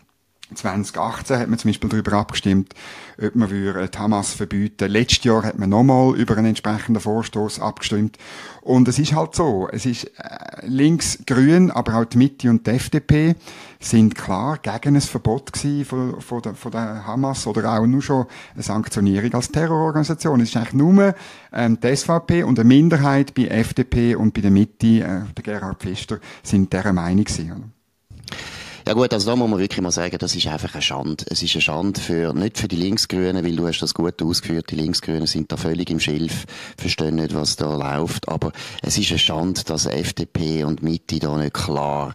2018 0.54 1.38
hat 1.38 1.48
man 1.48 1.58
zum 1.58 1.70
Beispiel 1.70 1.90
darüber 1.90 2.12
abgestimmt, 2.12 2.72
ob 3.20 3.34
man 3.34 3.50
würde 3.50 3.98
Hamas 3.98 4.32
verbieten. 4.32 4.88
Letztes 4.90 5.25
Jahr 5.25 5.43
hat 5.43 5.58
man 5.58 5.70
nochmal 5.70 6.14
über 6.16 6.37
einen 6.37 6.46
entsprechenden 6.46 7.00
Vorstoß 7.00 7.58
abgestimmt. 7.58 8.16
Und 8.62 8.87
es 8.87 8.98
ist 8.98 9.14
halt 9.14 9.34
so, 9.34 9.69
es 9.72 9.87
ist 9.87 10.04
äh, 10.04 10.64
links 10.66 11.19
grün, 11.26 11.70
aber 11.72 11.96
auch 11.96 12.04
die 12.04 12.19
Mitte 12.19 12.48
und 12.48 12.66
die 12.66 12.70
FDP 12.70 13.34
sind 13.81 14.14
klar 14.14 14.58
gegen 14.58 14.94
ein 14.94 15.00
Verbot 15.00 15.50
von, 15.84 16.20
von, 16.20 16.43
der, 16.43 16.54
von 16.54 16.72
der 16.72 17.06
Hamas 17.06 17.46
oder 17.46 17.78
auch 17.78 17.87
nur 17.87 18.02
schon 18.02 18.26
eine 18.54 18.62
Sanktionierung 18.62 19.34
als 19.34 19.50
Terrororganisation. 19.50 20.40
Es 20.40 20.50
ist 20.50 20.56
eigentlich 20.56 20.75
nur 20.75 21.14
ähm, 21.52 21.78
die 21.81 21.94
SVP 21.94 22.44
und 22.44 22.58
eine 22.58 22.69
Minderheit 22.69 23.34
bei 23.34 23.46
FDP 23.46 24.14
und 24.14 24.32
bei 24.32 24.43
der 24.43 24.50
Mitte, 24.50 24.87
äh, 24.87 25.22
der 25.37 25.43
Gerhard 25.43 25.81
Pfister, 25.81 26.19
sind 26.43 26.72
dieser 26.72 26.93
Meinung 26.93 27.25
gewesen. 27.25 27.75
Ja 28.88 28.93
gut, 28.93 29.12
also 29.12 29.29
da 29.29 29.35
muss 29.35 29.50
man 29.50 29.59
wirklich 29.59 29.81
mal 29.81 29.91
sagen, 29.91 30.17
das 30.17 30.37
ist 30.37 30.47
einfach 30.47 30.75
eine 30.75 30.81
Schande. 30.81 31.25
Es 31.29 31.43
ist 31.43 31.56
eine 31.56 31.61
Schande 31.61 32.00
für, 32.00 32.33
nicht 32.33 32.56
für 32.56 32.69
die 32.69 32.77
Linksgrünen, 32.77 33.44
weil 33.44 33.56
du 33.56 33.67
hast 33.67 33.81
das 33.81 33.94
gut 33.94 34.23
ausgeführt, 34.23 34.71
die 34.71 34.77
Linksgrünen 34.77 35.27
sind 35.27 35.50
da 35.50 35.56
völlig 35.56 35.91
im 35.91 35.99
Schilf, 35.99 36.44
verstehen 36.79 37.17
nicht, 37.17 37.35
was 37.35 37.56
da 37.56 37.75
läuft, 37.75 38.29
aber 38.29 38.53
es 38.82 38.96
ist 38.96 39.10
eine 39.10 39.19
Schande, 39.19 39.65
dass 39.65 39.87
FDP 39.87 40.63
und 40.63 40.84
Mitte 40.84 41.19
da 41.19 41.37
nicht 41.37 41.55
klar 41.55 42.15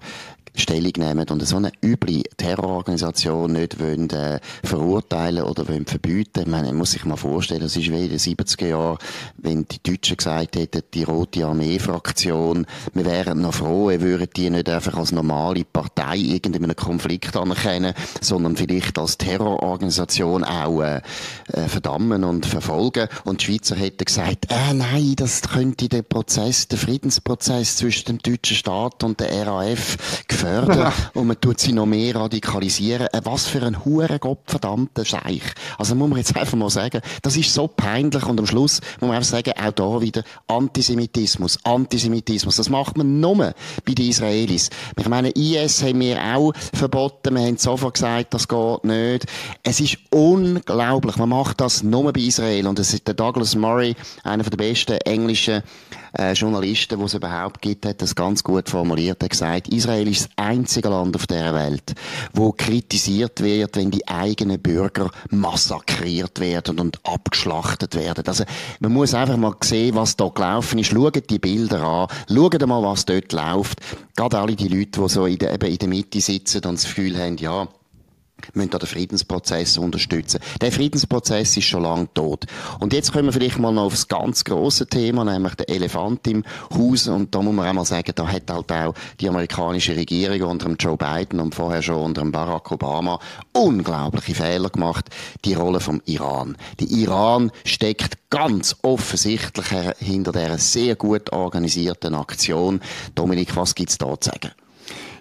Stellung 0.56 0.94
nehmen 0.98 1.28
und 1.30 1.46
so 1.46 1.58
eine 1.58 1.72
üble 1.84 2.24
Terrororganisation 2.38 3.54
nicht 3.54 3.80
wollen, 3.80 4.10
äh, 4.10 4.40
verurteilen 4.64 5.44
oder 5.44 5.68
wollen 5.68 5.86
verbieten. 5.86 6.50
Meine, 6.50 6.68
man 6.68 6.78
muss 6.78 6.92
sich 6.92 7.06
mal 7.06 7.16
vorstellen, 7.16 7.62
das 7.62 7.76
ist 7.76 7.90
wie 7.90 8.04
in 8.04 8.10
den 8.10 8.20
70er 8.20 8.68
Jahren, 8.68 8.98
wenn 9.38 9.66
die 9.68 9.82
Deutschen 9.82 10.18
gesagt 10.18 10.56
hätten, 10.56 10.82
die 10.94 11.04
Rote 11.04 11.46
Armee-Fraktion, 11.46 12.66
wir 12.94 13.06
wären 13.06 13.42
noch 13.42 13.54
froh, 13.54 13.88
würden 13.88 14.28
die 14.36 14.50
nicht 14.50 14.70
einfach 14.70 14.98
als 14.98 15.12
normale 15.12 15.64
Partei 15.64 16.18
irgendeinen 16.18 16.76
Konflikt 16.76 17.36
anerkennen, 17.36 17.94
sondern 18.20 18.56
vielleicht 18.56 18.98
als 19.00 19.18
Terrororganisation 19.18 20.44
auch 20.44 20.82
äh, 20.82 21.02
äh, 21.54 21.68
verdammen 21.68 22.24
und 22.24 22.46
verfolgen. 22.46 23.08
Und 23.24 23.42
die 23.42 23.46
Schweizer 23.46 23.76
hätten 23.76 24.06
gesagt, 24.06 24.48
äh, 24.50 24.74
nein, 24.74 25.14
das 25.16 25.42
könnte 25.42 25.90
den 25.90 26.04
Prozess, 26.04 26.68
den 26.68 26.80
Friedensprozess 26.80 27.78
zwischen 27.78 28.06
dem 28.06 28.18
deutschen 28.20 28.58
Staat 28.58 29.04
und 29.04 29.20
der 29.20 29.48
RAF 29.48 29.98
fördern 30.42 30.94
und 31.14 31.28
man 31.28 31.40
tut 31.40 31.60
sie 31.60 31.74
noch 31.74 31.86
mehr 31.86 32.16
radikalisieren. 32.16 33.08
Äh, 33.12 33.22
was 33.24 33.48
für 33.48 33.62
ein 33.62 33.86
hure 33.86 34.20
gottverdammter 34.20 35.06
Scheich. 35.06 35.44
Also 35.78 35.96
muss 35.96 36.10
man 36.10 36.18
jetzt 36.18 36.36
einfach 36.36 36.58
mal 36.58 36.70
sagen, 36.70 37.02
das 37.22 37.38
ist 37.38 37.54
so 37.54 37.68
peinlich 37.68 38.26
und 38.26 38.40
am 38.40 38.48
Schluss 38.48 38.82
muss 39.00 39.08
man 39.08 39.18
einfach 39.18 39.30
sagen, 39.30 39.54
auch 39.60 39.72
da 39.72 40.02
wieder 40.02 40.24
Antisemitismus, 40.48 41.60
Antisemitismus. 41.64 42.56
Das 42.56 42.70
macht 42.70 42.98
man 42.98 43.20
nur 43.20 43.54
bei 43.86 43.94
den 43.94 44.10
Israelis. 44.10 44.70
Ich 44.98 45.08
meine, 45.08 45.30
IS 45.32 45.84
haben 45.84 46.00
wir 46.00 46.20
auch 46.22 46.54
verboten, 46.74 47.36
wir 47.36 47.42
haben 47.42 47.58
sofort 47.58 47.96
gesagt, 47.96 48.34
das 48.34 48.48
geht 48.48 48.84
nicht. 48.84 49.26
Es 49.64 49.80
ist 49.80 49.98
unglaublich, 50.10 51.18
man 51.18 51.30
macht 51.30 51.62
das 51.62 51.84
nur 51.84 52.12
bei 52.12 52.22
Israel 52.22 52.68
und 52.68 52.80
es 52.80 52.94
ist 52.94 53.08
der 53.08 53.14
Douglas 53.14 53.56
Murray, 53.56 53.96
einer 54.24 54.44
der 54.44 54.58
besten 54.58 54.98
englischen 55.06 55.64
äh, 56.18 56.34
Journalisten, 56.34 57.00
die 57.00 57.06
es 57.06 57.14
überhaupt 57.14 57.62
gibt, 57.62 57.86
hat 57.86 58.02
das 58.02 58.16
ganz 58.16 58.44
gut 58.44 58.70
formuliert. 58.70 59.22
Er 59.22 59.26
hat 59.26 59.32
gesagt, 59.32 59.68
Israel 59.70 60.08
ist 60.08 60.26
das 60.26 60.30
einzige 60.36 60.90
Land 60.90 61.16
auf 61.16 61.28
der 61.28 61.54
Welt, 61.54 61.94
wo 62.34 62.52
kritisiert 62.52 63.42
wird, 63.42 63.76
wenn 63.76 63.92
die 63.92 64.08
eigenen 64.08 64.60
Bürger 64.60 65.10
massakriert 65.30 66.40
werden 66.40 66.80
und 66.80 67.00
abgeschlachtet 67.06 67.96
werden. 67.96 68.24
Also, 68.28 68.44
man 68.80 68.94
muss 68.94 69.14
einfach 69.14 69.38
mal 69.38 69.56
sehen, 69.64 69.96
was 69.96 70.18
da 70.18 70.28
gelaufen 70.30 70.80
ist. 70.80 70.88
Schaut 70.88 71.30
die 71.30 71.40
Bilder 71.40 71.84
an. 71.84 72.08
Schaut 72.28 72.68
mal, 72.68 72.84
was 72.84 73.06
dort 73.06 73.32
läuft. 73.34 73.80
Gerade 74.16 74.40
alle 74.40 74.56
die 74.56 74.68
Leute, 74.68 75.02
die 75.02 75.10
so 75.10 75.26
in 75.26 75.38
der, 75.38 75.54
eben 75.54 75.72
in 75.72 75.78
der 75.78 75.88
Mitte 75.88 76.22
sitzen 76.22 76.66
und 76.66 76.76
das 76.76 76.86
Gefühl 76.86 77.18
haben, 77.18 77.38
ja, 77.38 77.68
müssen 78.54 78.72
den 78.72 78.88
Friedensprozess 78.88 79.78
unterstützen. 79.78 80.40
Der 80.62 80.72
Friedensprozess 80.72 81.58
ist 81.58 81.66
schon 81.66 81.84
lange 81.84 82.08
tot. 82.14 82.46
Und 82.80 82.94
jetzt 82.94 83.12
kommen 83.12 83.26
wir 83.26 83.34
vielleicht 83.34 83.60
mal 83.60 83.72
noch 83.72 83.84
aufs 83.84 84.08
ganz 84.08 84.44
große 84.44 84.88
Thema, 84.88 85.24
nämlich 85.24 85.56
der 85.56 85.70
Elefant 85.70 86.28
im 86.28 86.44
Haus. 86.74 87.08
Und 87.08 87.34
da 87.34 87.42
muss 87.42 87.54
man 87.54 87.68
einmal 87.68 87.86
sagen, 87.86 88.12
da 88.16 88.28
hat 88.28 88.50
halt 88.50 88.72
auch 88.72 88.94
die 89.20 89.30
amerikanische 89.30 89.96
Regierung 89.96 90.42
unter 90.42 90.68
dem 90.68 90.76
Joe 90.78 90.98
Biden 90.98 91.40
und 91.40 91.56
vorher 91.56 91.82
schon 91.82 92.04
unter 92.04 92.22
dem 92.22 92.32
Barack 92.32 92.72
Obama 92.72 93.20
unglaubliche 93.54 94.36
Fehler 94.36 94.70
gemacht. 94.70 95.10
Die 95.46 95.54
Rolle 95.54 95.80
vom 95.80 96.02
Iran. 96.06 96.58
Der 96.80 96.90
Iran 96.90 97.52
steckt 97.66 98.18
ganz 98.30 98.76
offensichtlich 98.82 99.68
hinter 100.00 100.32
dieser 100.32 100.58
sehr 100.58 100.96
gut 100.96 101.32
organisierten 101.32 102.16
Aktion. 102.16 102.82
Dominik, 103.16 103.56
was 103.56 103.76
gibt's 103.76 103.98
da 103.98 104.20
zu 104.20 104.30
sagen? 104.30 104.52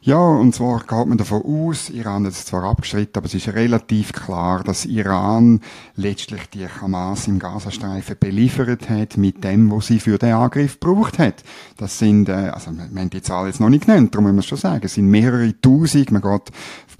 Ja, 0.02 0.16
und 0.16 0.54
zwar 0.54 0.78
geht 0.78 1.06
man 1.06 1.18
davon 1.18 1.42
aus, 1.44 1.90
Iran 1.90 2.24
hat 2.24 2.32
es 2.32 2.46
zwar 2.46 2.64
abgestritten, 2.64 3.18
aber 3.18 3.26
es 3.26 3.34
ist 3.34 3.48
relativ 3.48 4.14
klar, 4.14 4.64
dass 4.64 4.86
Iran 4.86 5.60
letztlich 5.94 6.48
die 6.48 6.66
Hamas 6.66 7.28
im 7.28 7.38
Gazastreifen 7.38 8.16
beliefert 8.18 8.88
hat 8.88 9.18
mit 9.18 9.44
dem, 9.44 9.70
was 9.70 9.88
sie 9.88 10.00
für 10.00 10.16
den 10.16 10.32
Angriff 10.32 10.80
gebraucht 10.80 11.18
hat. 11.18 11.44
Das 11.76 11.98
sind, 11.98 12.30
äh, 12.30 12.50
also 12.54 12.70
wir 12.70 12.84
haben 12.84 13.10
die 13.10 13.20
Zahl 13.20 13.46
jetzt 13.46 13.60
noch 13.60 13.68
nicht 13.68 13.84
genannt, 13.84 14.14
darum 14.14 14.24
muss 14.24 14.34
man 14.34 14.42
schon 14.42 14.56
sagen, 14.56 14.86
es 14.86 14.94
sind 14.94 15.06
mehrere 15.06 15.52
Tausend, 15.60 16.10
man 16.12 16.22
geht 16.22 16.50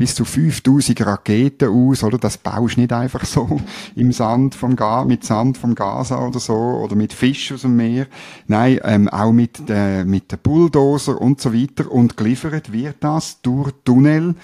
bis 0.00 0.14
zu 0.14 0.25
5000 0.25 1.04
Raketen 1.04 1.69
aus, 1.69 2.02
oder? 2.02 2.16
Das 2.16 2.38
baust 2.38 2.78
nicht 2.78 2.90
einfach 2.90 3.26
so 3.26 3.61
im 3.97 4.12
Sand 4.12 4.54
vom 4.54 4.75
Ga 4.75 5.04
mit 5.04 5.25
Sand 5.25 5.59
vom 5.59 5.75
Gaza 5.75 6.26
oder 6.26 6.40
so, 6.40 6.54
oder 6.54 6.97
mit 6.97 7.12
Fisch 7.12 7.52
aus 7.52 7.61
dem 7.61 7.76
Meer. 7.76 8.07
Nein, 8.47 8.80
ähm, 8.85 9.09
auch 9.11 9.30
mit, 9.30 9.61
äh, 9.69 10.07
mit 10.07 10.33
den 10.33 10.38
Bulldozer 10.38 11.21
und 11.21 11.42
so 11.42 11.52
weiter. 11.52 11.92
Und 11.92 12.16
geliefert 12.16 12.73
wird 12.73 12.97
das 13.00 13.42
durch 13.42 13.73
Tunnel, 13.85 14.37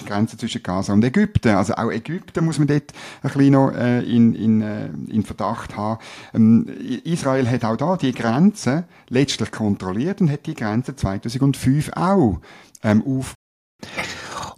die 0.00 0.04
Grenze 0.04 0.36
zwischen 0.36 0.64
Gaza 0.64 0.92
und 0.92 1.04
Ägypten. 1.04 1.54
Also 1.54 1.74
auch 1.74 1.92
Ägypten 1.92 2.44
muss 2.44 2.58
man 2.58 2.66
dort 2.66 2.92
ein 3.22 3.30
bisschen 3.30 3.52
noch 3.52 3.70
äh, 3.70 4.00
in, 4.00 4.34
in, 4.34 4.62
äh, 4.62 4.88
in 5.10 5.22
Verdacht 5.22 5.76
haben. 5.76 6.00
Ähm, 6.34 6.66
Israel 7.04 7.48
hat 7.48 7.64
auch 7.64 7.76
da 7.76 7.96
die 7.96 8.12
Grenze 8.12 8.88
letztlich 9.10 9.52
kontrolliert 9.52 10.20
und 10.20 10.32
hat 10.32 10.46
die 10.46 10.54
Grenze 10.54 10.96
2005 10.96 11.92
auch 11.94 12.40
ähm, 12.82 13.04
auf 13.06 13.34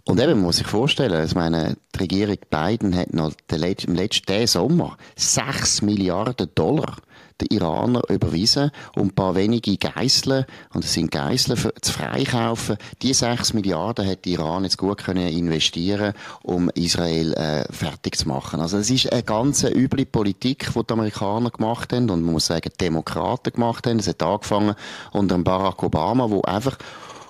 und 0.07 0.21
eben, 0.21 0.33
man 0.33 0.43
muss 0.43 0.57
sich 0.57 0.67
vorstellen, 0.67 1.25
ich 1.25 1.35
meine, 1.35 1.75
die 1.93 1.99
Regierung 1.99 2.37
Biden 2.49 2.95
hat 2.95 3.13
noch 3.13 3.33
den 3.51 3.59
letzten, 3.59 3.91
im 3.91 3.97
letzten 3.97 4.47
Sommer 4.47 4.97
6 5.17 5.81
Milliarden 5.81 6.49
Dollar 6.55 6.95
den 7.41 7.49
Iranern 7.55 8.01
überwiesen, 8.09 8.71
um 8.95 9.07
ein 9.07 9.15
paar 9.15 9.35
wenige 9.35 9.77
Geiseln, 9.77 10.45
und 10.73 10.83
es 10.83 10.93
sind 10.93 11.11
Geiseln, 11.11 11.59
zu 11.81 11.93
freikaufen. 11.93 12.77
Die 13.01 13.13
6 13.13 13.53
Milliarden 13.53 14.07
hat 14.07 14.25
Iran 14.25 14.63
jetzt 14.63 14.77
gut 14.77 15.03
können 15.03 15.27
investieren, 15.27 16.13
um 16.41 16.69
Israel 16.69 17.33
äh, 17.33 17.71
fertig 17.71 18.17
zu 18.17 18.27
machen. 18.27 18.59
Also 18.59 18.77
es 18.77 18.89
ist 18.89 19.11
eine 19.11 19.23
ganz 19.23 19.63
üble 19.63 20.05
Politik, 20.05 20.71
die 20.73 20.83
die 20.83 20.93
Amerikaner 20.93 21.51
gemacht 21.51 21.93
haben, 21.93 22.09
und 22.09 22.23
man 22.23 22.33
muss 22.33 22.47
sagen, 22.47 22.69
die 22.73 22.85
Demokraten 22.85 23.51
gemacht 23.51 23.85
haben. 23.87 23.99
Es 23.99 24.07
hat 24.07 24.23
angefangen 24.23 24.75
unter 25.11 25.37
Barack 25.37 25.83
Obama, 25.83 26.29
wo 26.29 26.41
einfach 26.41 26.77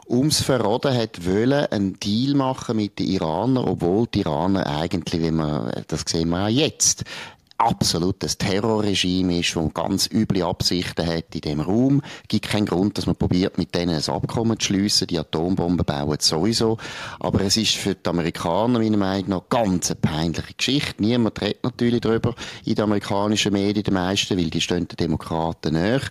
ums 0.09 0.41
Verraten 0.41 0.95
hat 0.95 1.25
wollen, 1.25 1.65
einen 1.67 1.99
Deal 1.99 2.35
machen 2.35 2.77
mit 2.77 2.99
den 2.99 3.07
Iranern, 3.07 3.67
obwohl 3.67 4.07
die 4.07 4.21
Iraner 4.21 4.65
eigentlich, 4.65 5.21
wie 5.21 5.31
man, 5.31 5.71
das 5.87 6.03
sehen 6.07 6.29
wir 6.29 6.45
auch 6.45 6.49
jetzt, 6.49 7.03
absolutes 7.57 8.37
Terrorregime 8.37 9.39
ist, 9.39 9.55
das 9.55 9.73
ganz 9.73 10.09
üble 10.11 10.43
Absichten 10.43 11.05
hat 11.05 11.33
in 11.33 11.41
dem 11.41 11.59
Raum. 11.59 12.01
Gibt 12.27 12.49
keinen 12.49 12.65
Grund, 12.65 12.97
dass 12.97 13.07
man 13.07 13.15
probiert, 13.15 13.57
mit 13.57 13.73
denen 13.73 13.95
ein 13.95 14.09
Abkommen 14.13 14.59
zu 14.59 14.67
schliessen. 14.67 15.07
Die 15.07 15.17
Atombomben 15.17 15.85
bauen 15.85 16.17
sowieso. 16.19 16.77
Aber 17.19 17.41
es 17.41 17.57
ist 17.57 17.75
für 17.75 17.95
die 17.95 18.09
Amerikaner, 18.09 18.79
meiner 18.79 18.97
Meinung 18.97 19.29
nach, 19.29 19.49
ganz 19.49 19.89
eine 19.89 19.99
peinliche 19.99 20.53
Geschichte. 20.53 21.01
Niemand 21.01 21.41
redet 21.41 21.63
natürlich 21.63 22.01
darüber 22.01 22.35
in 22.65 22.75
den 22.75 22.83
amerikanischen 22.83 23.53
Medien, 23.53 23.83
die 23.83 23.91
meisten, 23.91 24.37
weil 24.37 24.49
die 24.49 24.61
stehen 24.61 24.87
den 24.87 24.97
Demokraten 24.97 25.73
näher. 25.73 26.01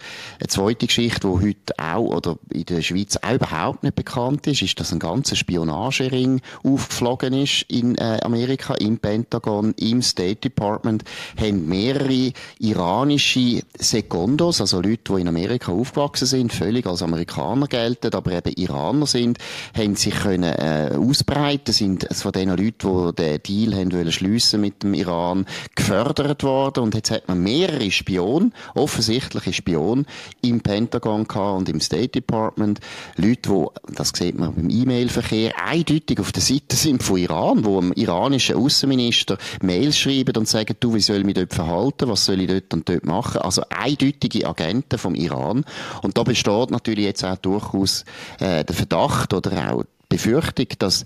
Eine 0.41 0.49
zweite 0.49 0.87
Geschichte, 0.87 1.29
die 1.29 1.49
heute 1.49 1.79
auch, 1.79 2.17
oder 2.17 2.39
in 2.53 2.65
der 2.65 2.83
Schweiz 2.83 3.17
auch 3.23 3.35
überhaupt 3.35 3.83
nicht 3.83 3.95
bekannt 3.95 4.47
ist, 4.47 4.63
ist, 4.63 4.81
dass 4.81 4.93
ein 4.93 4.99
ganzer 4.99 5.37
Spionagering 5.37 6.41
aufgeflogen 6.65 7.35
ist 7.35 7.63
in 7.69 7.97
äh, 7.97 8.19
Amerika, 8.23 8.75
im 8.75 8.99
Pentagon, 8.99 9.75
im 9.79 10.03
State 10.03 10.37
Department 10.37 11.05
haben 11.41 11.67
mehrere 11.67 12.33
iranische 12.59 13.63
Sekundos, 13.79 14.61
also 14.61 14.81
Leute, 14.81 15.15
die 15.15 15.21
in 15.21 15.29
Amerika 15.29 15.73
aufgewachsen 15.73 16.27
sind, 16.27 16.53
völlig 16.53 16.87
als 16.87 17.03
Amerikaner 17.03 17.67
gelten, 17.67 18.15
aber 18.15 18.33
eben 18.33 18.53
Iraner 18.57 19.07
sind, 19.07 19.39
haben 19.77 19.97
sich 19.97 20.15
können 20.15 20.45
äh, 20.45 20.93
ausbreiten, 20.97 21.73
sind 21.73 22.07
von 22.13 22.33
den 22.33 22.51
Leuten, 22.51 23.13
die 23.13 23.15
den 23.15 23.43
Deal 23.43 23.75
haben 23.75 23.93
wollen 23.93 24.13
schliessen 24.13 24.61
mit 24.61 24.83
dem 24.83 24.95
Iran, 24.95 25.47
gefördert 25.75 26.43
worden. 26.43 26.85
Und 26.85 26.95
jetzt 26.95 27.11
hat 27.11 27.29
man 27.29 27.43
mehrere 27.43 27.91
Spionen, 27.91 28.53
offensichtliche 28.75 29.53
Spionen 29.53 30.07
im 30.43 30.61
Pentagon 30.61 31.27
gehabt 31.27 31.59
und 31.59 31.69
im 31.69 31.81
State 31.81 32.09
Department, 32.09 32.81
Leute, 33.17 33.51
die, 33.51 33.95
das 33.95 34.13
sieht 34.15 34.39
man 34.39 34.55
beim 34.55 34.71
E-Mail-Verkehr, 34.71 35.53
eindeutig 35.65 36.21
auf 36.21 36.33
der 36.33 36.43
Seite 36.43 36.77
sind 36.77 37.03
von 37.03 37.19
Iran, 37.19 37.65
wo 37.65 37.81
dem 37.81 37.93
iranischen 37.93 38.57
Außenminister 38.57 39.39
Mails 39.63 39.99
schreiben 39.99 40.37
und 40.37 40.49
sagen, 40.49 40.77
du, 40.81 40.95
wie 40.95 41.01
soll 41.01 41.25
mich 41.27 41.35
dort 41.35 41.53
verhalten, 41.53 42.09
was 42.09 42.25
soll 42.25 42.41
ich 42.41 42.49
dort 42.49 42.73
und 42.73 42.89
dort 42.89 43.05
machen. 43.05 43.43
Also 43.43 43.63
eindeutige 43.69 44.47
Agenten 44.47 44.99
vom 44.99 45.15
Iran. 45.15 45.65
Und 46.03 46.17
da 46.17 46.23
besteht 46.23 46.71
natürlich 46.71 47.05
jetzt 47.05 47.25
auch 47.25 47.37
durchaus 47.37 48.05
äh, 48.41 48.65
der 48.65 48.75
Verdacht 48.75 49.35
oder 49.35 49.73
auch 49.73 49.85
Befürchtung, 50.09 50.67
dass 50.79 51.05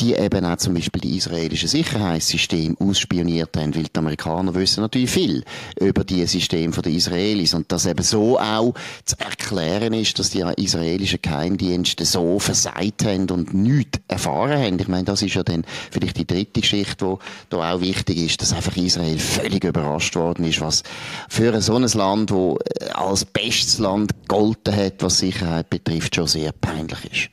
die 0.00 0.14
eben 0.14 0.44
auch 0.44 0.56
zum 0.56 0.74
Beispiel 0.74 1.00
die 1.00 1.16
israelischen 1.16 1.68
Sicherheitssysteme 1.68 2.76
ausspioniert 2.78 3.56
haben, 3.56 3.74
weil 3.74 3.84
die 3.84 3.98
Amerikaner 3.98 4.54
wissen 4.54 4.80
natürlich 4.80 5.10
viel 5.10 5.44
über 5.80 6.04
die 6.04 6.26
Systeme 6.26 6.72
der 6.72 6.92
Israelis 6.92 7.54
und 7.54 7.70
dass 7.72 7.86
eben 7.86 8.02
so 8.02 8.38
auch 8.38 8.74
zu 9.04 9.18
erklären 9.18 9.94
ist, 9.94 10.18
dass 10.18 10.30
die 10.30 10.44
israelischen 10.56 11.20
Geheimdienste 11.22 12.04
so 12.04 12.38
versagt 12.38 13.04
haben 13.04 13.30
und 13.30 13.54
nichts 13.54 14.00
erfahren 14.08 14.58
haben. 14.58 14.78
Ich 14.78 14.88
meine, 14.88 15.04
das 15.04 15.22
ist 15.22 15.34
ja 15.34 15.42
dann 15.42 15.64
vielleicht 15.90 16.18
die 16.18 16.26
dritte 16.26 16.60
Geschichte, 16.60 17.06
die 17.06 17.16
da 17.50 17.74
auch 17.74 17.80
wichtig 17.80 18.18
ist, 18.18 18.42
dass 18.42 18.52
einfach 18.52 18.76
Israel 18.76 19.18
völlig 19.18 19.64
überrascht 19.64 20.16
worden 20.16 20.44
ist, 20.44 20.60
was 20.60 20.82
für 21.28 21.60
so 21.62 21.76
ein 21.76 21.86
Land, 21.88 22.30
wo 22.30 22.58
als 22.94 23.24
bestes 23.24 23.78
Land 23.78 24.12
gegolten 24.28 24.74
hat, 24.74 25.02
was 25.02 25.18
Sicherheit 25.18 25.70
betrifft, 25.70 26.16
schon 26.16 26.26
sehr 26.26 26.52
peinlich 26.52 27.04
ist. 27.10 27.30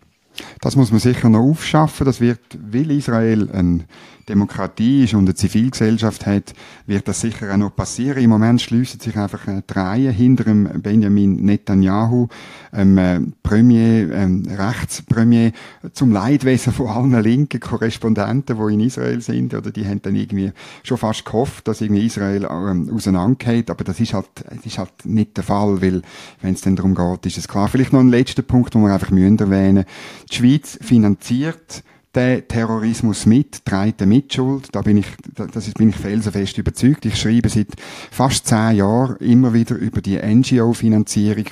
Das 0.62 0.75
muss 0.75 0.92
man 0.92 1.00
sicher 1.00 1.30
noch 1.30 1.39
aufschaffen. 1.39 2.06
Das 2.06 2.20
wird, 2.20 2.39
will 2.60 2.92
Israel 2.92 3.50
ein 3.51 3.86
Demokratie 4.30 5.04
ist 5.04 5.13
und 5.16 5.25
eine 5.25 5.34
Zivilgesellschaft 5.34 6.25
hat, 6.25 6.54
wird 6.86 7.08
das 7.08 7.22
sicher 7.22 7.51
auch 7.51 7.58
noch 7.58 7.75
passieren. 7.75 8.24
Im 8.24 8.30
Moment 8.30 8.62
schließen 8.62 9.00
sich 9.00 9.18
einfach 9.18 9.48
äh, 9.48 9.63
drei 9.66 10.12
hinter 10.13 10.44
dem 10.46 10.82
Benjamin 10.82 11.44
Netanyahu, 11.44 12.28
ähm, 12.72 12.98
äh, 12.98 13.20
Premier, 13.42 14.12
ähm, 14.13 14.44
Rechtspremier, 14.48 15.51
zum 15.94 16.12
Leidwesen 16.12 16.72
von 16.72 16.88
allen 16.88 17.24
linken 17.24 17.60
Korrespondenten, 17.60 18.56
die 18.56 18.74
in 18.74 18.80
Israel 18.82 19.22
sind, 19.22 19.54
oder 19.54 19.72
die 19.72 19.86
haben 19.86 20.01
dann 20.01 20.16
irgendwie 20.16 20.51
schon 20.84 20.98
fast 20.98 21.25
gehofft, 21.25 21.68
dass 21.68 21.82
irgendwie 21.82 22.06
Israel 22.06 22.48
ähm, 22.50 22.92
auseinandergeht, 22.94 23.72
aber 23.72 23.84
das 23.84 24.00
ist 24.00 24.13
halt, 24.13 24.30
das 24.48 24.66
ist 24.66 24.78
halt 24.78 24.92
nicht 25.06 25.38
der 25.38 25.44
Fall, 25.44 25.82
weil 25.82 26.04
wenn 26.42 26.54
es 26.54 26.62
dann 26.62 26.75
darum 26.75 26.94
geht, 26.94 27.25
ist 27.25 27.39
es 27.39 27.48
klar. 27.48 27.68
Vielleicht 27.68 27.94
noch 27.94 28.00
ein 28.00 28.10
letzter 28.10 28.44
Punkt, 28.44 28.75
den 28.75 28.84
wir 28.84 28.94
einfach 28.94 29.10
müssen 29.10 29.39
erwähnen. 29.39 29.86
Die 30.30 30.36
Schweiz 30.50 30.79
finanziert 30.82 31.84
den 32.16 32.48
Terrorismus 32.48 33.25
mit, 33.28 33.63
trägt 33.66 34.04
Mitschuld. 34.06 34.70
Da 34.72 34.82
bin 34.82 34.98
ich, 34.98 35.08
das 35.36 35.72
bin 35.74 35.89
ich 35.89 35.96
felsenfest 35.96 36.58
überzeugt. 36.58 37.06
Ich 37.06 37.18
schreibe 37.18 37.50
seit 37.50 37.68
fast 38.12 38.48
zehn 38.48 38.78
Jahren 38.78 39.18
immer 39.18 39.54
wieder 39.54 39.75
über 39.75 40.01
die 40.01 40.18
NGO-Finanzierung 40.18 41.46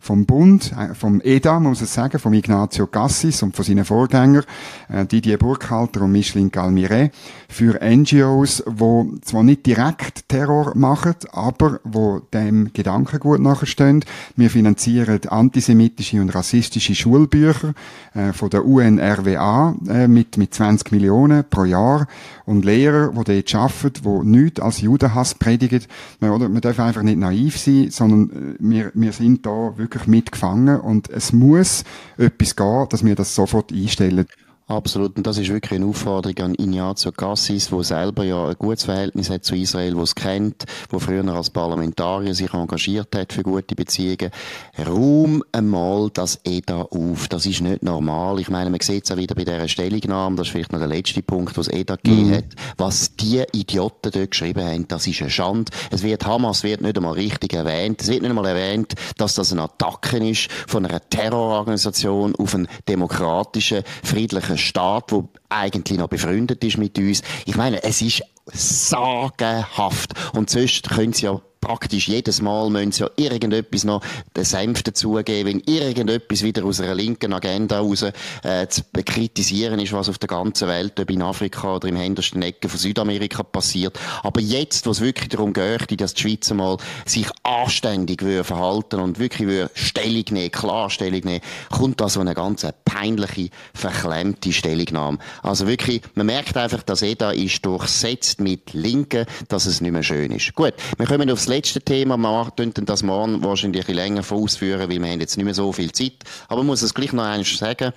vom 0.00 0.26
Bund, 0.26 0.72
äh, 0.72 0.94
vom 0.94 1.20
EDA, 1.22 1.60
muss 1.60 1.82
ich 1.82 1.90
sagen, 1.90 2.18
vom 2.18 2.32
Ignazio 2.32 2.86
Cassis 2.86 3.42
und 3.42 3.54
von 3.54 3.64
seinen 3.64 3.84
Vorgängern, 3.84 4.44
äh, 4.88 5.04
Didier 5.04 5.38
Burkhalter 5.38 6.02
und 6.02 6.12
Micheline 6.12 6.50
Galmire, 6.50 7.10
für 7.48 7.80
NGOs, 7.82 8.62
wo 8.66 9.12
zwar 9.20 9.42
nicht 9.42 9.66
direkt 9.66 10.28
Terror 10.28 10.72
machen, 10.74 11.16
aber 11.32 11.80
wo 11.84 12.20
dem 12.32 12.72
Gedankengut 12.72 13.40
nachstehen. 13.40 14.04
Wir 14.36 14.50
finanzieren 14.50 15.20
antisemitische 15.28 16.20
und 16.20 16.34
rassistische 16.34 16.94
Schulbücher 16.94 17.74
äh, 18.14 18.32
von 18.32 18.48
der 18.50 18.64
UNRWA, 18.64 19.74
äh, 19.88 20.08
mit, 20.08 20.36
mit 20.36 20.54
20 20.54 20.92
Millionen 20.92 21.44
pro 21.48 21.64
Jahr 21.64 22.06
und 22.44 22.64
Lehrer, 22.64 23.10
die 23.10 23.42
dort 23.42 23.54
arbeiten, 23.54 24.02
die 24.02 24.28
nichts 24.28 24.60
als 24.60 24.80
Judenhass 24.80 25.34
predigen. 25.34 25.82
Man, 26.20 26.30
oder, 26.30 26.48
man 26.48 26.60
darf 26.60 26.78
einfach 26.80 27.02
nicht 27.02 27.18
naiv 27.18 27.58
sein, 27.58 27.90
sondern 27.90 28.30
äh, 28.30 28.56
wir, 28.58 28.92
wir 28.94 29.12
sind 29.12 29.46
da 29.46 29.76
wirklich 29.76 30.06
mitgefangen 30.06 30.80
und 30.80 31.08
es 31.10 31.32
muss 31.32 31.84
etwas 32.16 32.56
gehen, 32.56 32.86
dass 32.90 33.04
wir 33.04 33.14
das 33.14 33.34
sofort 33.34 33.72
einstellen. 33.72 34.26
Absolut. 34.70 35.16
Und 35.16 35.26
das 35.26 35.36
ist 35.36 35.48
wirklich 35.48 35.80
eine 35.80 35.86
Aufforderung 35.90 36.38
an 36.38 36.54
Ignazio 36.54 37.10
Cassis, 37.10 37.72
wo 37.72 37.82
selber 37.82 38.22
ja 38.22 38.46
ein 38.46 38.54
gutes 38.56 38.84
Verhältnis 38.84 39.28
hat 39.28 39.44
zu 39.44 39.56
Israel, 39.56 39.96
wo 39.96 40.02
es 40.02 40.14
kennt, 40.14 40.64
wo 40.90 41.00
früher 41.00 41.26
als 41.26 41.50
Parlamentarier 41.50 42.36
sich 42.36 42.54
engagiert 42.54 43.16
hat 43.16 43.32
für 43.32 43.42
gute 43.42 43.74
Beziehungen. 43.74 44.30
Raum 44.78 45.42
einmal 45.50 46.10
das 46.10 46.38
EDA 46.44 46.82
auf. 46.82 47.26
Das 47.26 47.46
ist 47.46 47.62
nicht 47.62 47.82
normal. 47.82 48.38
Ich 48.38 48.48
meine, 48.48 48.70
man 48.70 48.78
sieht 48.78 49.06
es 49.06 49.10
auch 49.10 49.16
wieder 49.16 49.34
bei 49.34 49.42
dieser 49.42 49.66
Stellungnahme. 49.66 50.36
Das 50.36 50.46
ist 50.46 50.52
vielleicht 50.52 50.70
noch 50.70 50.78
der 50.78 50.86
letzte 50.86 51.20
Punkt, 51.20 51.58
was 51.58 51.66
EDA 51.66 51.96
gegeben 51.96 52.28
mhm. 52.28 52.34
hat. 52.34 52.44
Was 52.76 53.16
die 53.16 53.42
Idioten 53.52 54.12
dort 54.12 54.30
geschrieben 54.30 54.64
haben, 54.64 54.86
das 54.86 55.04
ist 55.04 55.20
eine 55.20 55.30
Schande. 55.30 55.72
Es 55.90 56.04
wird, 56.04 56.24
Hamas 56.24 56.62
wird 56.62 56.80
nicht 56.80 56.96
einmal 56.96 57.14
richtig 57.14 57.54
erwähnt. 57.54 58.02
Es 58.02 58.08
wird 58.08 58.22
nicht 58.22 58.30
einmal 58.30 58.46
erwähnt, 58.46 58.94
dass 59.16 59.34
das 59.34 59.50
eine 59.50 59.62
Attacke 59.62 60.18
ist 60.18 60.48
von 60.68 60.86
einer 60.86 61.00
Terrororganisation 61.10 62.36
auf 62.36 62.54
einen 62.54 62.68
demokratischen, 62.88 63.82
friedlichen 64.04 64.59
Staat, 64.60 65.10
der 65.10 65.24
eigentlich 65.48 65.98
noch 65.98 66.08
befreundet 66.08 66.62
ist 66.64 66.78
mit 66.78 66.98
uns. 66.98 67.22
Ich 67.46 67.56
meine, 67.56 67.82
es 67.82 68.02
ist 68.02 68.22
sagenhaft. 68.46 70.12
Und 70.34 70.50
sonst 70.50 70.88
können 70.88 71.12
sie 71.12 71.26
ja 71.26 71.40
praktisch 71.60 72.08
jedes 72.08 72.40
Mal 72.40 72.70
müssen 72.70 72.92
sie 72.92 73.02
ja 73.02 73.10
irgendetwas 73.16 73.84
noch 73.84 74.02
den 74.36 74.44
Senf 74.44 74.82
dazugeben, 74.82 75.46
wenn 75.46 75.74
irgendetwas 75.74 76.42
wieder 76.42 76.64
aus 76.64 76.80
einer 76.80 76.94
linken 76.94 77.32
Agenda 77.32 77.80
raus 77.80 78.02
äh, 78.02 78.66
zu 78.68 78.82
kritisieren 79.04 79.78
ist, 79.78 79.92
was 79.92 80.08
auf 80.08 80.18
der 80.18 80.28
ganzen 80.28 80.68
Welt, 80.68 80.98
ob 80.98 81.10
in 81.10 81.22
Afrika 81.22 81.76
oder 81.76 81.88
im 81.88 81.96
hintersten 81.96 82.42
Ecken 82.42 82.70
von 82.70 82.78
Südamerika 82.78 83.42
passiert. 83.42 83.98
Aber 84.22 84.40
jetzt, 84.40 84.86
wo 84.86 84.90
es 84.90 85.00
wirklich 85.00 85.28
darum 85.28 85.52
geht, 85.52 86.00
dass 86.00 86.14
die 86.14 86.22
Schweiz 86.22 86.50
mal 86.50 86.78
sich 87.04 87.26
anständig 87.42 88.22
würde 88.22 88.44
verhalten 88.44 89.00
und 89.00 89.18
wirklich 89.18 89.46
würde 89.46 89.70
Stellung 89.74 90.24
nehmen, 90.30 90.50
klar 90.50 90.88
Stellung 90.88 91.20
nehmen, 91.24 91.40
kommt 91.70 92.00
da 92.00 92.08
so 92.08 92.20
eine 92.20 92.34
ganz 92.34 92.66
peinliche, 92.84 93.50
verklemmte 93.74 94.52
Stellungnahme. 94.52 95.18
Also 95.42 95.66
wirklich, 95.66 96.02
man 96.14 96.26
merkt 96.26 96.56
einfach, 96.56 96.82
dass 96.82 97.02
EDA 97.02 97.32
ist 97.32 97.64
durchsetzt 97.64 98.40
mit 98.40 98.72
Linken, 98.72 99.26
dass 99.48 99.66
es 99.66 99.80
nicht 99.80 99.92
mehr 99.92 100.02
schön 100.02 100.32
ist. 100.32 100.54
Gut, 100.54 100.74
wir 100.96 101.06
kommen 101.06 101.30
aufs 101.30 101.49
letzte 101.50 101.80
Thema. 101.80 102.16
Wir 102.16 102.52
könnten 102.56 102.86
das 102.86 103.02
morgen 103.02 103.42
wahrscheinlich 103.42 103.88
ein 103.88 103.94
länger 103.94 104.22
ausführen, 104.30 104.80
weil 104.80 104.88
wir 104.88 105.10
haben 105.10 105.20
jetzt 105.20 105.36
nicht 105.36 105.44
mehr 105.44 105.54
so 105.54 105.72
viel 105.72 105.92
Zeit. 105.92 106.24
Aber 106.48 106.58
man 106.58 106.68
muss 106.68 106.82
es 106.82 106.94
gleich 106.94 107.12
noch 107.12 107.24
einmal 107.24 107.44
sagen. 107.44 107.92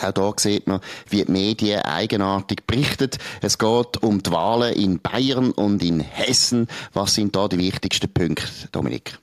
Auch 0.00 0.12
da 0.12 0.32
sieht 0.36 0.66
man, 0.66 0.80
wie 1.08 1.24
die 1.24 1.32
Medien 1.32 1.82
eigenartig 1.82 2.66
berichten. 2.66 3.10
Es 3.40 3.58
geht 3.58 4.02
um 4.02 4.22
die 4.22 4.30
Wahlen 4.30 4.74
in 4.74 5.00
Bayern 5.00 5.50
und 5.52 5.82
in 5.82 6.00
Hessen. 6.00 6.68
Was 6.92 7.14
sind 7.14 7.34
da 7.34 7.48
die 7.48 7.58
wichtigsten 7.58 8.12
Punkte, 8.12 8.68
Dominik? 8.70 9.18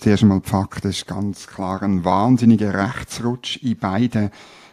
Zuerst 0.00 0.22
einmal 0.22 0.40
die 0.40 0.48
Fakt 0.48 0.84
ist 0.84 1.06
ganz 1.06 1.46
klar 1.46 1.82
ein 1.82 2.04
wahnsinniger 2.04 2.74
Rechtsrutsch 2.74 3.58
in 3.62 3.78
beiden 3.78 4.30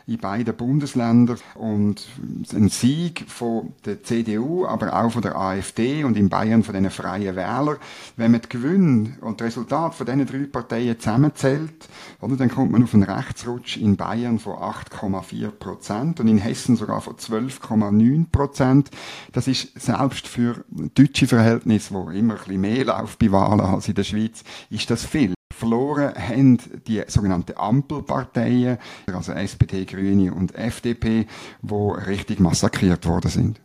in 0.08 0.18
beiden 0.20 0.56
Bundesländern 0.56 1.40
und 1.56 2.08
ein 2.54 2.70
Sieg 2.70 3.26
von 3.28 3.74
der 3.86 4.04
CDU, 4.04 4.66
aber 4.66 4.94
auch 4.94 5.12
von 5.12 5.24
der 5.24 5.36
AfD 5.36 6.04
und 6.04 6.16
in 6.16 6.30
Bayern 6.30 6.64
von 6.64 6.76
den 6.76 6.90
Freien 6.92 7.36
Wählern. 7.36 7.78
Wenn 8.16 8.32
man 8.32 8.42
die 8.42 8.50
Gewinne 8.50 9.18
und 9.22 9.42
das 9.42 9.48
Resultat 9.48 9.96
von 9.96 10.06
diesen 10.06 10.26
drei 10.26 10.46
Parteien 10.46 11.00
zusammenzählt, 11.00 11.88
oder, 12.22 12.36
dann 12.36 12.50
kommt 12.50 12.72
man 12.72 12.84
auf 12.84 12.94
einen 12.94 13.04
Rechtsrutsch 13.04 13.78
in 13.78 13.98
Bayern 13.98 14.40
von 14.40 14.54
8,4 14.54 15.50
Prozent 15.52 16.20
und 16.20 16.28
in 16.28 16.38
Hessen 16.38 16.76
sogar 16.76 17.02
von 17.02 17.16
12,9 17.16 18.30
Prozent. 18.32 18.92
Das 19.32 19.48
ist 19.48 19.80
selbst 19.80 20.28
für 20.28 20.66
deutsche 20.94 21.28
Verhältnisse, 21.28 21.94
wo 21.94 22.10
immer 22.10 22.36
ein 22.36 22.40
bisschen 22.40 22.62
mehr 22.62 22.86
läuft 22.86 23.20
bei 23.20 23.32
Wahlen 23.32 23.60
als 23.60 23.88
in 23.88 23.96
der 23.96 24.04
Schweiz, 24.04 24.44
ist 24.70 24.90
das 24.90 25.06
viel. 25.06 25.35
Verloren 25.66 26.14
haben 26.16 26.60
die 26.88 27.02
sogenannten 27.08 27.58
Ampelparteien, 27.58 28.78
also 29.12 29.32
SPD, 29.32 29.86
Grüne 29.86 30.32
und 30.32 30.54
FDP, 30.54 31.26
wo 31.64 31.94
richtig 31.94 32.40
massakriert 32.40 33.08
worden 33.08 33.32
sind. 33.32 33.62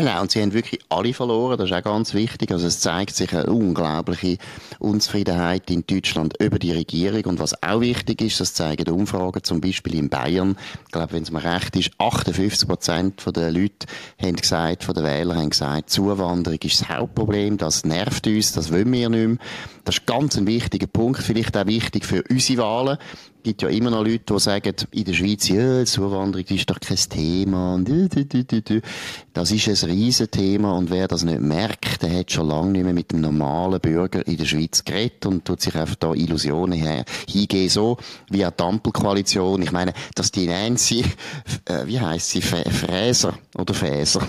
Genau, 0.00 0.22
und 0.22 0.30
sie 0.30 0.40
haben 0.40 0.54
wirklich 0.54 0.80
alle 0.88 1.12
verloren, 1.12 1.58
das 1.58 1.68
ist 1.68 1.76
auch 1.76 1.82
ganz 1.82 2.14
wichtig. 2.14 2.52
Also 2.52 2.66
es 2.66 2.80
zeigt 2.80 3.14
sich 3.14 3.34
eine 3.34 3.52
unglaubliche 3.52 4.38
Unzufriedenheit 4.78 5.70
in 5.70 5.84
Deutschland 5.86 6.40
über 6.40 6.58
die 6.58 6.72
Regierung. 6.72 7.22
Und 7.24 7.38
was 7.38 7.62
auch 7.62 7.82
wichtig 7.82 8.22
ist, 8.22 8.40
das 8.40 8.54
zeigen 8.54 8.86
die 8.86 8.92
Umfragen, 8.92 9.44
zum 9.44 9.60
Beispiel 9.60 9.96
in 9.96 10.08
Bayern, 10.08 10.56
ich 10.86 10.90
glaube, 10.90 11.12
wenn 11.12 11.24
es 11.24 11.30
mir 11.30 11.44
recht 11.44 11.76
ist, 11.76 11.90
58 11.98 12.66
Prozent 12.66 13.36
der 13.36 13.50
Leute 13.50 13.86
haben 14.18 14.36
gesagt, 14.36 14.84
von 14.84 14.94
den 14.94 15.04
Wählern 15.04 15.36
haben 15.36 15.50
gesagt, 15.50 15.90
Zuwanderung 15.90 16.58
ist 16.62 16.80
das 16.80 16.88
Hauptproblem, 16.88 17.58
das 17.58 17.84
nervt 17.84 18.26
uns, 18.26 18.52
das 18.52 18.72
wollen 18.72 18.90
wir 18.90 19.10
nicht 19.10 19.28
mehr. 19.28 19.36
Das 19.84 19.96
ist 19.96 20.06
ganz 20.06 20.38
ein 20.38 20.46
wichtiger 20.46 20.86
Punkt, 20.86 21.20
vielleicht 21.20 21.58
auch 21.58 21.66
wichtig 21.66 22.06
für 22.06 22.22
unsere 22.30 22.62
Wahlen. 22.62 22.98
Es 23.40 23.44
gibt 23.44 23.62
ja 23.62 23.70
immer 23.70 23.88
noch 23.88 24.04
Leute, 24.04 24.34
die 24.34 24.38
sagen, 24.38 24.74
in 24.90 25.04
der 25.04 25.14
Schweiz, 25.14 25.48
ja, 25.48 25.82
Zuwanderung 25.86 26.44
ist 26.46 26.68
doch 26.68 26.78
kein 26.78 26.98
Thema. 26.98 27.74
Und 27.74 27.88
das 29.32 29.50
ist 29.50 29.66
ein 29.66 29.90
Riesenthema 29.90 30.72
und 30.72 30.90
wer 30.90 31.08
das 31.08 31.24
nicht 31.24 31.40
merkt, 31.40 32.02
der 32.02 32.18
hat 32.18 32.30
schon 32.30 32.48
lange 32.48 32.72
nicht 32.72 32.84
mehr 32.84 32.92
mit 32.92 33.12
dem 33.12 33.22
normalen 33.22 33.80
Bürger 33.80 34.26
in 34.26 34.36
der 34.36 34.44
Schweiz 34.44 34.84
geredet 34.84 35.24
und 35.24 35.46
tut 35.46 35.62
sich 35.62 35.74
einfach 35.74 35.94
da 35.94 36.12
Illusionen 36.12 37.06
hingehen, 37.26 37.70
so 37.70 37.96
wie 38.28 38.44
eine 38.44 38.58
Ampelkoalition. 38.58 39.62
Ich 39.62 39.72
meine, 39.72 39.94
dass 40.14 40.30
die 40.30 40.46
Nancy, 40.46 41.02
äh, 41.64 41.86
wie 41.86 41.98
heißt 41.98 42.28
sie, 42.28 42.42
Fräser 42.42 43.38
oder 43.56 43.72
Fäser? 43.72 44.20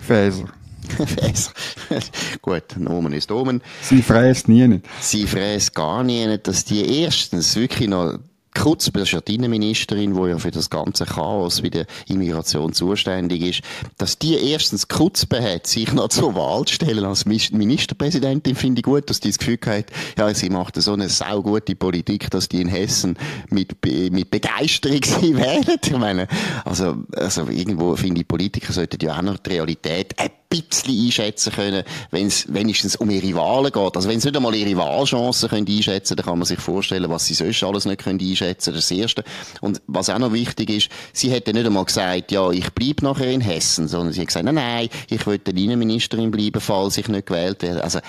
Fäser. 0.00 0.44
Fräser. 0.88 1.50
Gut, 2.42 2.76
Nomen 2.76 3.12
ist 3.12 3.32
Omen. 3.32 3.60
Sie 3.82 4.02
fräst 4.02 4.46
nie 4.48 4.68
nicht. 4.68 4.86
Sie 5.00 5.26
fräst 5.26 5.74
gar 5.74 6.04
nie 6.04 6.24
nicht, 6.26 6.46
dass 6.46 6.64
die 6.64 7.02
erstens 7.02 7.56
wirklich 7.56 7.88
noch 7.88 8.20
Kurz, 8.58 8.90
das 8.92 9.02
ist 9.02 9.12
ja 9.12 9.20
die 9.20 9.34
Innenministerin, 9.34 10.14
die 10.14 10.28
ja 10.28 10.38
für 10.38 10.50
das 10.50 10.70
ganze 10.70 11.04
Chaos 11.04 11.60
bei 11.60 11.68
der 11.68 11.86
Immigration 12.08 12.72
zuständig 12.72 13.42
ist, 13.42 13.60
dass 13.98 14.18
die 14.18 14.34
erstens 14.34 14.88
Kutzbe 14.88 15.42
hat, 15.42 15.66
sich 15.66 15.92
noch 15.92 16.08
zur 16.08 16.34
Wahl 16.34 16.64
zu 16.64 16.74
stellen 16.74 17.04
als 17.04 17.26
Ministerpräsidentin, 17.26 18.56
finde 18.56 18.80
ich 18.80 18.84
gut, 18.84 19.10
dass 19.10 19.20
die 19.20 19.28
das 19.28 19.38
Gefühl 19.38 19.58
hat, 19.66 19.86
ja, 20.18 20.32
sie 20.34 20.50
macht 20.50 20.80
so 20.80 20.92
eine 20.92 21.08
saugute 21.08 21.76
Politik, 21.76 22.30
dass 22.30 22.48
die 22.48 22.60
in 22.60 22.68
Hessen 22.68 23.18
mit, 23.50 23.76
mit 23.84 24.30
Begeisterung 24.30 25.00
sie 25.20 25.36
wählen. 25.36 25.78
Ich 25.84 25.96
meine, 25.96 26.26
also, 26.64 26.96
also 27.12 27.48
irgendwo 27.48 27.94
finde 27.96 28.22
ich, 28.22 28.28
Politiker 28.28 28.72
sollten 28.72 28.98
ja 29.04 29.18
auch 29.18 29.22
noch 29.22 29.38
die 29.38 29.50
Realität 29.50 30.18
ein 30.18 30.30
bisschen 30.48 31.06
einschätzen 31.06 31.52
können, 31.52 31.84
wenn 32.10 32.26
es 32.26 32.52
wenigstens 32.52 32.96
um 32.96 33.10
ihre 33.10 33.34
Wahlen 33.34 33.72
geht. 33.72 33.96
Also 33.96 34.08
wenn 34.08 34.20
sie 34.20 34.28
nicht 34.28 34.36
einmal 34.36 34.54
ihre 34.54 34.76
Wahlchancen 34.76 35.48
können 35.48 35.66
einschätzen, 35.68 36.16
dann 36.16 36.26
kann 36.26 36.38
man 36.38 36.46
sich 36.46 36.58
vorstellen, 36.58 37.10
was 37.10 37.26
sie 37.26 37.34
sonst 37.34 37.62
alles 37.62 37.84
nicht 37.84 38.02
können 38.02 38.20
einschätzen. 38.20 38.74
Ist 38.74 38.90
das 38.90 38.96
Erste. 38.96 39.24
Und 39.60 39.80
was 39.86 40.10
auch 40.10 40.18
noch 40.18 40.32
wichtig 40.32 40.70
ist, 40.70 40.88
sie 41.12 41.30
hätte 41.30 41.52
nicht 41.52 41.66
einmal 41.66 41.84
gesagt, 41.84 42.32
ja, 42.32 42.50
ich 42.50 42.70
bleibe 42.70 43.04
nachher 43.04 43.30
in 43.30 43.40
Hessen, 43.40 43.88
sondern 43.88 44.12
sie 44.12 44.20
hat 44.20 44.28
gesagt, 44.28 44.44
nein, 44.44 44.54
nein, 44.54 44.88
ich 45.08 45.26
will 45.26 45.38
der 45.38 45.56
Innenministerin 45.56 46.30
bleiben, 46.30 46.60
falls 46.60 46.96
ich 46.98 47.08
nicht 47.08 47.26
gewählt 47.26 47.62
werde. 47.62 47.82
Also 47.82 48.00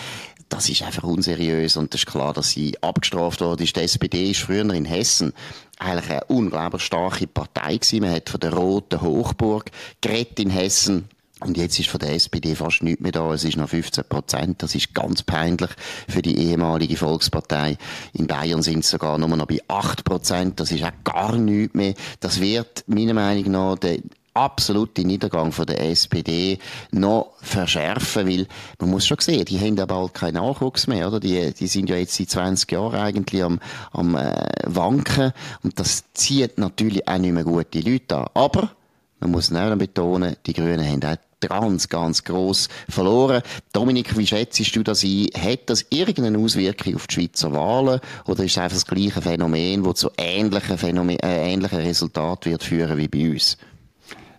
das 0.50 0.70
ist 0.70 0.82
einfach 0.82 1.04
unseriös 1.04 1.76
und 1.76 1.94
es 1.94 2.02
ist 2.02 2.08
klar, 2.08 2.34
dass 2.34 2.52
sie 2.52 2.82
abgestraft 2.82 3.42
worden 3.42 3.64
ist. 3.64 3.76
Die 3.76 3.82
SPD 3.82 4.32
ist 4.32 4.42
früher 4.42 4.74
in 4.74 4.86
Hessen 4.86 5.34
eigentlich 5.78 6.10
eine 6.10 6.24
unglaublich 6.26 6.84
starke 6.84 7.28
Partei 7.28 7.76
gewesen. 7.76 8.02
Man 8.02 8.12
hat 8.12 8.30
von 8.30 8.40
der 8.40 8.54
Roten 8.54 9.02
Hochburg 9.02 9.72
geredet 10.02 10.40
in 10.40 10.50
Hessen 10.50 11.10
und 11.42 11.58
jetzt 11.58 11.80
ist 11.80 11.90
von 11.90 12.00
der 12.00 12.14
SPD 12.14 12.56
fast 12.56 12.82
nichts 12.82 13.02
mehr 13.02 13.12
da. 13.12 13.32
Es 13.34 13.44
ist 13.44 13.58
noch 13.58 13.70
15 13.70 14.06
Prozent. 14.10 14.64
Das 14.64 14.74
ist 14.74 14.94
ganz 14.94 15.22
peinlich 15.24 15.70
für 16.08 16.22
die 16.22 16.38
ehemalige 16.38 16.98
Volkspartei. 16.98 17.78
In 18.14 18.28
Bayern 18.28 18.64
sind 18.64 18.80
es 18.80 18.90
sogar 18.90 19.18
nur 19.18 19.30
noch 19.30 19.46
bei 19.46 19.60
8 19.68 20.04
Prozent. 20.04 20.60
Das 20.60 20.72
ist 20.72 20.84
auch 20.84 21.04
gar 21.04 21.36
nichts 21.38 21.76
mehr. 21.76 21.94
Das 22.20 22.42
wird 22.42 22.84
meiner 22.88 23.14
Meinung 23.14 23.52
nach 23.52 23.78
der 23.78 24.00
absolute 24.34 25.04
Niedergang 25.04 25.52
von 25.52 25.66
der 25.66 25.82
SPD 25.82 26.60
noch 26.92 27.34
verschärfen, 27.42 28.28
weil 28.28 28.48
man 28.80 28.92
muss 28.92 29.08
schon 29.08 29.18
sehen, 29.20 29.46
die 29.46 29.60
haben 29.60 29.76
ja 29.76 29.86
bald 29.86 30.14
keinen 30.14 30.36
Nachwuchs 30.36 30.86
mehr, 30.88 31.08
oder? 31.08 31.20
Die, 31.20 31.54
die 31.54 31.68
sind 31.68 31.90
ja 31.90 31.96
jetzt 31.96 32.16
seit 32.16 32.30
20 32.30 32.72
Jahren 32.72 33.00
eigentlich 33.00 33.44
am, 33.44 33.60
am 33.92 34.16
äh, 34.16 34.36
Wanken 34.66 35.34
und 35.64 35.80
das 35.80 36.04
zieht 36.14 36.60
natürlich 36.60 37.08
auch 37.08 37.18
nicht 37.18 37.34
mehr 37.34 37.44
gute 37.44 37.80
Leute 37.80 38.18
an. 38.18 38.28
Aber 38.36 38.72
man 39.20 39.32
muss 39.32 39.52
auch 39.52 39.76
betonen, 39.76 40.36
die 40.46 40.54
Grünen 40.54 40.86
haben 40.86 41.04
auch 41.04 41.18
ganz, 41.42 41.90
ganz 41.90 42.24
gross 42.24 42.70
verloren. 42.90 43.42
Dominik, 43.74 44.18
wie 44.18 44.28
schätzt 44.28 44.76
du 44.76 44.84
das 44.84 45.04
ein? 45.04 45.28
Hat 45.36 45.70
das 45.70 45.86
irgendeine 45.90 46.38
Auswirkung 46.40 46.96
auf 46.96 47.08
die 47.08 47.16
Schweizer 47.16 47.52
Wahlen 47.52 48.00
oder 48.26 48.44
ist 48.44 48.52
es 48.52 48.58
einfach 48.58 48.78
das 48.78 48.86
gleiche 48.86 49.22
Phänomen, 49.22 49.84
das 49.84 49.96
zu 49.96 50.10
ähnlichen, 50.18 50.78
Phänomen, 50.78 51.20
äh, 51.20 51.54
ähnlichen 51.54 51.80
Resultaten 51.80 52.52
wird 52.52 52.64
führen 52.64 52.98
wie 52.98 53.08
bei 53.08 53.32
uns? 53.32 53.58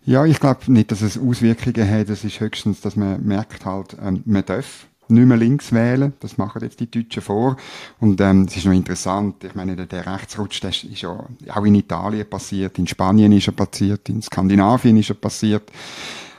Ja, 0.05 0.25
ich 0.25 0.41
glaube 0.41 0.73
nicht, 0.73 0.91
dass 0.91 1.03
es 1.03 1.19
Auswirkungen 1.19 1.91
hat. 1.91 2.09
Es 2.09 2.25
ist 2.25 2.41
höchstens, 2.41 2.81
dass 2.81 2.97
man 2.97 3.23
merkt 3.25 3.67
halt, 3.67 3.95
ähm, 4.03 4.23
man 4.25 4.45
darf 4.45 4.87
nicht 5.09 5.27
mehr 5.27 5.37
links 5.37 5.73
wählen. 5.73 6.13
Das 6.21 6.39
machen 6.39 6.63
jetzt 6.63 6.81
die 6.81 6.91
Deutschen 6.91 7.23
vor. 7.23 7.57
Und 8.01 8.21
ähm, 8.21 8.47
es 8.49 8.57
ist 8.57 8.67
noch 8.67 8.73
interessant, 8.73 9.45
ich 9.45 9.55
meine, 9.55 9.77
der, 9.77 9.87
der 9.87 10.07
Rechtsrutsch, 10.07 10.63
der 10.63 10.71
ist 10.71 10.85
ja 11.01 11.27
auch 11.55 11.65
in 11.65 11.75
Italien 11.75 12.29
passiert, 12.29 12.79
in 12.79 12.87
Spanien 12.87 13.33
ist 13.33 13.49
er 13.49 13.53
passiert, 13.53 14.09
in 14.09 14.23
Skandinavien 14.23 14.97
ist 14.97 15.11
er 15.11 15.15
passiert. 15.15 15.71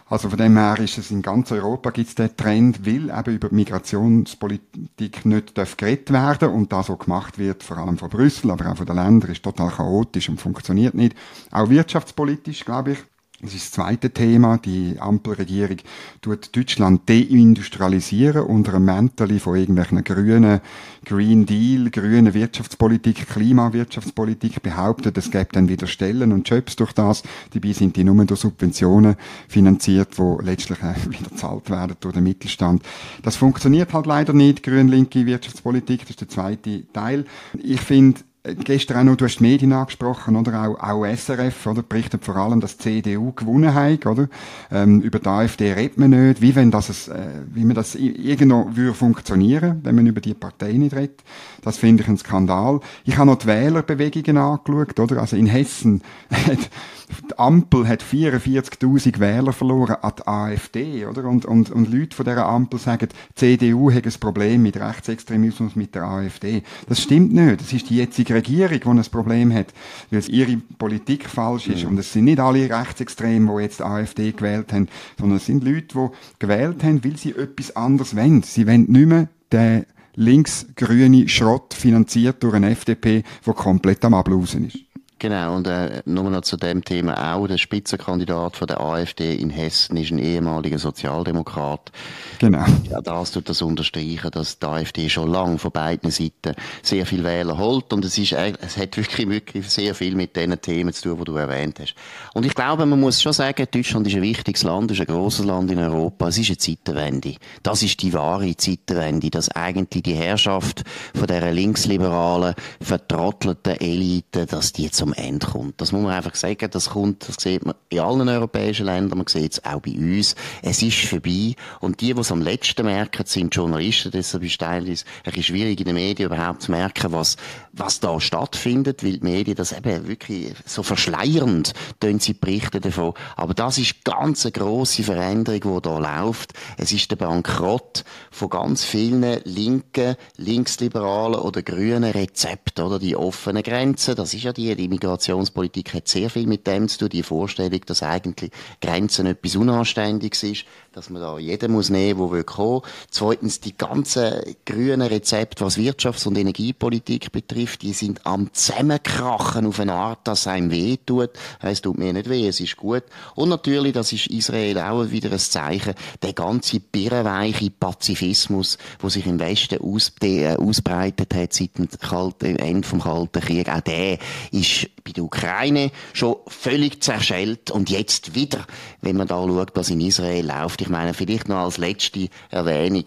Also 0.09 0.27
von 0.29 0.39
dem 0.39 0.57
her 0.57 0.79
ist 0.79 0.97
es 0.97 1.11
in 1.11 1.21
ganz 1.21 1.51
Europa 1.51 1.91
gibt 1.91 2.09
es 2.09 2.15
den 2.15 2.35
Trend, 2.35 2.83
weil 2.83 3.11
eben 3.15 3.35
über 3.35 3.49
Migrationspolitik 3.51 5.23
nicht 5.23 5.55
darf 5.55 5.77
geredet 5.77 6.11
werden 6.11 6.49
und 6.49 6.71
das 6.73 6.87
so 6.87 6.95
gemacht 6.95 7.37
wird, 7.37 7.61
vor 7.61 7.77
allem 7.77 7.99
von 7.99 8.09
Brüssel, 8.09 8.49
aber 8.49 8.71
auch 8.71 8.77
von 8.77 8.87
den 8.87 8.95
Ländern, 8.95 9.29
ist 9.29 9.43
total 9.43 9.69
chaotisch 9.69 10.27
und 10.29 10.41
funktioniert 10.41 10.95
nicht. 10.95 11.15
Auch 11.51 11.69
wirtschaftspolitisch, 11.69 12.65
glaube 12.65 12.93
ich, 12.93 12.99
das 13.41 13.53
ist 13.53 13.65
das 13.65 13.71
zweite 13.71 14.11
Thema. 14.11 14.57
Die 14.57 14.97
Ampelregierung 14.99 15.77
tut 16.21 16.55
Deutschland 16.55 17.09
deindustrialisieren 17.09 18.43
unter 18.43 18.73
einem 18.73 18.85
Mäntel 18.85 19.39
von 19.39 19.55
irgendwelchen 19.55 20.03
grünen 20.03 20.59
Green 21.05 21.45
Deal, 21.45 21.89
grünen 21.89 22.33
Wirtschaftspolitik, 22.33 23.27
Klimawirtschaftspolitik 23.27 24.61
behauptet, 24.61 25.17
es 25.17 25.31
gäbe 25.31 25.49
dann 25.53 25.69
wieder 25.69 25.87
Stellen 25.87 26.33
und 26.33 26.49
Jobs 26.49 26.75
durch 26.75 26.91
das. 26.91 27.23
Dabei 27.53 27.71
sind 27.71 27.95
die 27.95 28.03
nur 28.03 28.25
durch 28.25 28.41
Subventionen 28.41 29.15
finanziert, 29.47 30.19
wo 30.19 30.39
letztlich 30.41 30.79
wieder 31.09 31.35
zahlt 31.35 31.69
werden 31.69 31.95
durch 32.01 32.15
den 32.15 32.23
Mittelstand. 32.23 32.83
Das 33.23 33.37
funktioniert 33.37 33.93
halt 33.93 34.05
leider 34.05 34.33
nicht, 34.33 34.63
grün-linke 34.63 35.25
Wirtschaftspolitik. 35.25 36.01
Das 36.01 36.09
ist 36.11 36.21
der 36.21 36.29
zweite 36.29 36.91
Teil. 36.91 37.25
Ich 37.57 37.79
finde, 37.79 38.19
Gestern 38.43 38.97
auch 38.97 39.03
noch, 39.03 39.17
du 39.17 39.25
hast 39.25 39.39
die 39.39 39.43
Medien 39.43 39.73
angesprochen, 39.73 40.37
oder? 40.37 40.63
Auch, 40.63 40.79
auch 40.79 41.05
SRF, 41.05 41.67
oder? 41.67 41.83
Berichtet 41.83 42.23
vor 42.23 42.37
allem, 42.37 42.61
dass 42.61 42.77
die 42.77 43.01
CDU 43.01 43.33
gewonnen 43.33 43.73
hat, 43.73 44.05
oder? 44.05 44.29
Ähm, 44.71 45.01
über 45.01 45.19
die 45.19 45.27
AfD 45.27 45.73
redet 45.73 45.97
man 45.97 46.11
nicht. 46.11 46.41
Wie 46.41 46.55
wenn 46.55 46.71
das, 46.71 47.09
äh, 47.09 47.41
wie 47.53 47.65
man 47.65 47.75
das 47.75 47.95
irgendwo 47.95 48.69
würde 48.73 48.93
funktionieren, 48.93 49.81
wenn 49.83 49.95
man 49.95 50.07
über 50.07 50.21
die 50.21 50.33
Partei 50.33 50.71
nicht 50.71 50.95
redet. 50.95 51.21
Das 51.63 51.77
finde 51.77 52.03
ich 52.03 52.09
ein 52.09 52.17
Skandal. 52.17 52.79
Ich 53.03 53.17
habe 53.17 53.29
noch 53.29 53.39
die 53.39 53.47
Wählerbewegungen 53.47 54.37
angeschaut, 54.37 54.97
oder? 55.01 55.19
Also 55.19 55.35
in 55.35 55.45
Hessen 55.45 56.01
hat, 56.31 56.69
die 57.09 57.39
Ampel 57.39 57.87
hat 57.87 58.03
44.000 58.03 59.19
Wähler 59.19 59.51
verloren 59.51 59.97
an 60.01 60.13
die 60.17 60.27
AfD, 60.27 61.05
oder? 61.05 61.25
Und, 61.25 61.45
und, 61.45 61.71
und 61.71 61.91
Leute 61.91 62.15
von 62.15 62.25
dieser 62.25 62.45
Ampel 62.45 62.79
sagen, 62.79 63.09
die 63.31 63.35
CDU 63.35 63.91
hat 63.91 64.05
ein 64.05 64.13
Problem 64.19 64.61
mit 64.61 64.77
Rechtsextremismus 64.77 65.75
mit 65.75 65.95
der 65.95 66.03
AfD. 66.03 66.63
Das 66.87 67.01
stimmt 67.01 67.33
nicht. 67.33 67.59
Das 67.59 67.73
ist 67.73 67.89
die 67.89 67.97
jetzige 67.97 68.28
Regierung, 68.33 68.79
die 68.79 68.87
ein 68.87 69.11
Problem 69.11 69.53
hat, 69.53 69.67
weil 70.09 70.19
es 70.19 70.29
ihre 70.29 70.57
Politik 70.77 71.29
falsch 71.29 71.67
ist. 71.67 71.83
Mhm. 71.83 71.89
Und 71.89 71.99
es 71.99 72.13
sind 72.13 72.25
nicht 72.25 72.39
alle 72.39 72.69
Rechtsextremen, 72.69 73.55
die 73.55 73.63
jetzt 73.63 73.79
die 73.79 73.83
AfD 73.83 74.31
gewählt 74.31 74.73
haben, 74.73 74.87
sondern 75.19 75.37
es 75.37 75.45
sind 75.45 75.63
Leute, 75.63 75.87
die 75.95 76.07
gewählt 76.39 76.83
haben, 76.83 77.03
weil 77.03 77.17
sie 77.17 77.31
etwas 77.31 77.75
anderes 77.75 78.15
wollen. 78.15 78.43
Sie 78.43 78.67
wollen 78.67 78.85
nicht 78.89 79.07
mehr 79.07 79.27
den 79.51 79.85
links-grüne 80.15 81.27
Schrott 81.29 81.73
finanziert 81.73 82.43
durch 82.43 82.53
eine 82.53 82.71
FDP, 82.71 83.23
der 83.45 83.53
komplett 83.53 84.03
am 84.03 84.13
Ablausen 84.13 84.67
ist. 84.67 84.88
Genau, 85.19 85.57
und 85.57 85.67
äh, 85.67 86.01
nur 86.05 86.29
noch 86.29 86.41
zu 86.41 86.55
dem 86.55 86.83
Thema 86.83 87.35
auch, 87.35 87.45
der 87.45 87.57
Spitzenkandidat 87.57 88.55
von 88.55 88.67
der 88.67 88.79
AfD 88.79 89.35
in 89.35 89.49
Hessen 89.49 89.97
ist 89.97 90.11
ein 90.11 90.17
ehemaliger 90.17 90.79
Sozialdemokrat. 90.79 91.91
Genau. 92.39 92.63
Ja, 92.89 93.01
das 93.01 93.31
tut 93.31 93.49
das 93.49 93.61
unterstreichen, 93.61 94.31
dass 94.31 94.59
die 94.59 94.65
AfD 94.65 95.09
schon 95.09 95.29
lange 95.29 95.57
von 95.57 95.71
beiden 95.71 96.09
Seiten 96.09 96.55
sehr 96.81 97.05
viel 97.05 97.25
Wähler 97.25 97.57
holt 97.57 97.91
und 97.91 98.05
es 98.05 98.17
ist 98.17 98.31
es 98.31 98.77
hat 98.77 98.95
wirklich, 98.95 99.27
wirklich 99.29 99.69
sehr 99.69 99.93
viel 99.93 100.15
mit 100.15 100.37
den 100.37 100.59
Themen 100.61 100.93
zu 100.93 101.09
tun, 101.09 101.17
die 101.19 101.25
du 101.25 101.35
erwähnt 101.35 101.79
hast. 101.81 101.95
Und 102.33 102.45
ich 102.45 102.55
glaube, 102.55 102.85
man 102.85 102.99
muss 102.99 103.21
schon 103.21 103.33
sagen, 103.33 103.67
Deutschland 103.69 104.07
ist 104.07 104.15
ein 104.15 104.21
wichtiges 104.21 104.63
Land, 104.63 104.91
ist 104.91 105.01
ein 105.01 105.07
großes 105.07 105.45
Land 105.45 105.69
in 105.71 105.79
Europa. 105.79 106.29
Es 106.29 106.37
ist 106.37 106.49
eine 106.49 106.57
Zeitenwende. 106.57 107.35
Das 107.61 107.83
ist 107.83 108.01
die 108.01 108.13
wahre 108.13 108.55
Zeitenwende, 108.55 109.29
dass 109.29 109.49
eigentlich 109.51 110.03
die 110.03 110.13
Herrschaft 110.13 110.83
von 111.13 111.27
der 111.27 111.51
linksliberalen, 111.51 112.55
vertrottelten 112.79 113.79
Elite, 113.81 114.45
dass 114.45 114.71
die 114.71 114.89
zum 114.89 115.08
Ende 115.13 115.47
kommt. 115.47 115.81
Das 115.81 115.91
muss 115.91 116.03
man 116.03 116.13
einfach 116.13 116.35
sagen, 116.35 116.69
das 116.71 116.91
kommt, 116.91 117.27
das 117.27 117.35
sieht 117.39 117.65
man 117.65 117.75
in 117.89 117.99
allen 117.99 118.29
europäischen 118.29 118.85
Ländern, 118.85 119.17
man 119.17 119.27
sieht 119.27 119.53
es 119.53 119.65
auch 119.65 119.81
bei 119.81 119.91
uns. 119.91 120.35
Es 120.61 120.81
ist 120.81 120.99
vorbei 121.05 121.55
und 121.79 122.01
die, 122.01 122.13
die 122.13 122.19
es 122.19 122.31
am 122.31 122.41
letzten 122.41 122.85
merken, 122.85 123.25
sind 123.25 123.55
Journalisten, 123.55 124.11
deshalb 124.11 124.43
ist 124.43 124.61
es 124.61 124.67
ein 124.67 125.03
bisschen 125.25 125.43
schwierig 125.43 125.79
in 125.79 125.85
den 125.85 125.95
Medien 125.95 126.31
überhaupt 126.31 126.63
zu 126.63 126.71
merken, 126.71 127.11
was, 127.11 127.37
was 127.73 127.99
da 127.99 128.19
stattfindet, 128.19 129.03
weil 129.03 129.17
die 129.17 129.23
Medien 129.23 129.55
das 129.55 129.71
eben 129.71 130.07
wirklich 130.07 130.53
so 130.65 130.83
verschleiernd 130.83 131.73
sie 132.19 132.33
berichten 132.33 132.81
davon. 132.81 133.13
Aber 133.35 133.53
das 133.53 133.77
ist 133.77 134.03
ganz 134.03 134.45
eine 134.45 134.51
grosse 134.51 135.03
Veränderung, 135.03 135.81
die 135.81 135.81
da 135.81 135.97
läuft. 135.97 136.53
Es 136.77 136.91
ist 136.91 137.09
der 137.11 137.15
Bankrott 137.15 138.03
von 138.31 138.49
ganz 138.49 138.83
vielen 138.83 139.39
linken, 139.43 140.15
linksliberalen 140.37 141.39
oder 141.39 141.61
grünen 141.61 142.11
Rezepten, 142.11 142.85
oder? 142.85 142.99
Die 142.99 143.15
offenen 143.15 143.63
Grenzen, 143.63 144.15
das 144.15 144.33
ist 144.33 144.43
ja 144.43 144.53
die, 144.53 144.75
die 144.75 144.87
Migrationspolitik 144.99 145.93
hat 145.93 146.07
sehr 146.07 146.29
viel 146.29 146.45
mit 146.45 146.67
dem 146.67 146.87
zu 146.89 146.99
tun, 146.99 147.09
die 147.09 147.23
Vorstellung, 147.23 147.79
dass 147.85 148.03
eigentlich 148.03 148.51
Grenzen 148.81 149.25
etwas 149.25 149.55
Unanständiges 149.55 150.43
ist, 150.43 150.65
dass 150.91 151.09
man 151.09 151.21
da 151.21 151.37
jeden 151.39 151.71
muss 151.71 151.89
nehmen, 151.89 152.19
der 152.19 152.31
will 152.31 152.43
kommen. 152.43 152.81
Zweitens, 153.09 153.61
die 153.61 153.77
ganzen 153.77 154.33
grünen 154.65 155.01
Rezepte, 155.01 155.63
was 155.63 155.77
Wirtschafts- 155.77 156.27
und 156.27 156.37
Energiepolitik 156.37 157.31
betrifft, 157.31 157.83
die 157.83 157.93
sind 157.93 158.25
am 158.25 158.53
Zusammenkrachen 158.53 159.65
auf 159.65 159.79
eine 159.79 159.93
Art, 159.93 160.27
dass 160.27 160.47
einem 160.47 160.71
weh 160.71 160.97
tut. 160.97 161.31
Es 161.61 161.81
tut 161.81 161.97
mir 161.97 162.11
nicht 162.11 162.29
weh, 162.29 162.47
es 162.47 162.59
ist 162.59 162.75
gut. 162.75 163.03
Und 163.35 163.49
natürlich, 163.49 163.93
das 163.93 164.11
ist 164.11 164.27
Israel 164.27 164.79
auch 164.79 165.09
wieder 165.09 165.31
ein 165.31 165.39
Zeichen, 165.39 165.93
der 166.21 166.33
ganze 166.33 166.79
birrenweiche 166.79 167.69
Pazifismus, 167.69 168.77
wo 168.99 169.09
sich 169.09 169.25
im 169.25 169.39
Westen 169.39 169.79
äh, 170.21 170.55
ausbreitet 170.57 171.33
hat 171.33 171.53
seit 171.53 171.71
dem 171.77 172.57
Ende 172.57 172.87
vom 172.87 173.01
Kalten 173.01 173.41
Krieg, 173.41 173.69
auch 173.69 173.81
der 173.81 174.17
ist 174.51 174.88
bei 175.03 175.11
der 175.11 175.23
Ukraine 175.23 175.91
schon 176.13 176.35
völlig 176.47 177.01
zerschellt 177.01 177.71
und 177.71 177.89
jetzt 177.89 178.35
wieder, 178.35 178.65
wenn 179.01 179.17
man 179.17 179.27
da 179.27 179.41
schaut, 179.41 179.71
was 179.75 179.89
in 179.89 180.01
Israel 180.01 180.45
läuft. 180.45 180.81
Ich 180.81 180.89
meine, 180.89 181.13
vielleicht 181.13 181.49
noch 181.49 181.57
als 181.57 181.77
letzte 181.77 182.29
Erwähnung, 182.49 183.05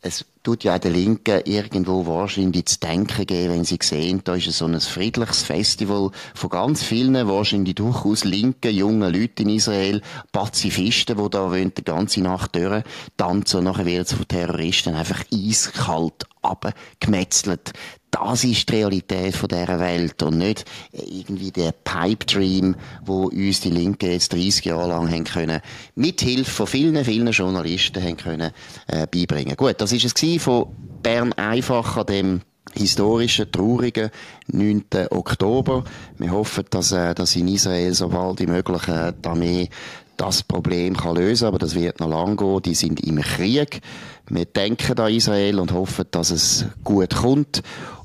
es 0.00 0.24
tut 0.44 0.62
ja 0.62 0.76
auch 0.76 0.78
den 0.78 0.94
Linken 0.94 1.42
irgendwo 1.44 2.06
wahrscheinlich 2.06 2.66
zu 2.66 2.78
denken 2.78 3.26
geben, 3.26 3.54
wenn 3.54 3.64
sie 3.64 3.78
sehen, 3.82 4.20
da 4.22 4.36
ist 4.36 4.50
so 4.52 4.64
ein 4.64 4.80
friedliches 4.80 5.42
Festival 5.42 6.10
von 6.34 6.50
ganz 6.50 6.84
vielen, 6.84 7.26
wahrscheinlich 7.26 7.74
durchaus 7.74 8.24
linken, 8.24 8.72
jungen 8.72 9.12
Leuten 9.12 9.42
in 9.42 9.56
Israel, 9.56 10.00
Pazifisten, 10.30 11.18
die 11.18 11.30
da 11.30 11.52
die 11.52 11.84
ganze 11.84 12.20
Nacht 12.20 12.54
durch 12.54 12.84
tanzen 13.16 13.58
und 13.58 13.64
nachher 13.64 13.86
werden 13.86 14.06
sie 14.06 14.14
von 14.14 14.28
Terroristen 14.28 14.94
einfach 14.94 15.24
eiskalt 15.32 16.26
abgemetzelt 16.48 17.72
das 18.10 18.44
ist 18.44 18.68
die 18.68 18.76
Realität 18.76 19.34
von 19.34 19.48
dieser 19.48 19.80
Welt 19.80 20.22
und 20.22 20.38
nicht 20.38 20.64
irgendwie 20.92 21.50
der 21.50 21.72
Pipe 21.72 22.24
Dream, 22.24 22.76
wo 23.04 23.24
uns 23.24 23.60
die 23.60 23.70
Linken 23.70 24.10
jetzt 24.10 24.32
30 24.32 24.64
Jahre 24.64 24.88
lang 24.88 25.10
haben 25.10 25.24
können, 25.24 25.60
mit 25.94 26.20
Hilfe 26.20 26.50
von 26.50 26.66
vielen, 26.66 27.04
vielen 27.04 27.30
Journalisten 27.30 28.02
haben 28.02 28.16
können, 28.16 28.52
äh, 28.86 29.06
beibringen. 29.06 29.56
Gut, 29.56 29.76
das 29.78 29.92
ist 29.92 30.04
es 30.04 30.42
von 30.42 30.66
Bern 31.02 31.32
einfach 31.34 31.96
an 31.96 32.06
dem 32.06 32.40
historischen, 32.74 33.50
traurigen 33.50 34.10
9. 34.48 34.84
Oktober. 35.10 35.84
Wir 36.18 36.30
hoffen, 36.30 36.64
dass, 36.70 36.92
äh, 36.92 37.14
dass 37.14 37.36
in 37.36 37.48
Israel 37.48 37.92
so 37.94 38.08
bald 38.08 38.40
wie 38.40 38.46
möglich 38.46 38.88
äh, 38.88 39.12
die 39.12 39.28
Armee 39.28 39.68
das 40.16 40.42
Problem 40.42 40.96
kann 40.96 41.16
lösen, 41.16 41.46
aber 41.46 41.58
das 41.58 41.74
wird 41.74 42.00
noch 42.00 42.08
lange 42.08 42.36
gehen. 42.36 42.62
Die 42.62 42.74
sind 42.74 43.00
im 43.00 43.20
Krieg. 43.20 43.80
Wir 44.28 44.44
denken 44.44 44.98
an 44.98 45.12
Israel 45.12 45.60
und 45.60 45.72
hoffen, 45.72 46.06
dass 46.10 46.30
es 46.30 46.66
gut 46.84 47.14
kommt. 47.14 47.62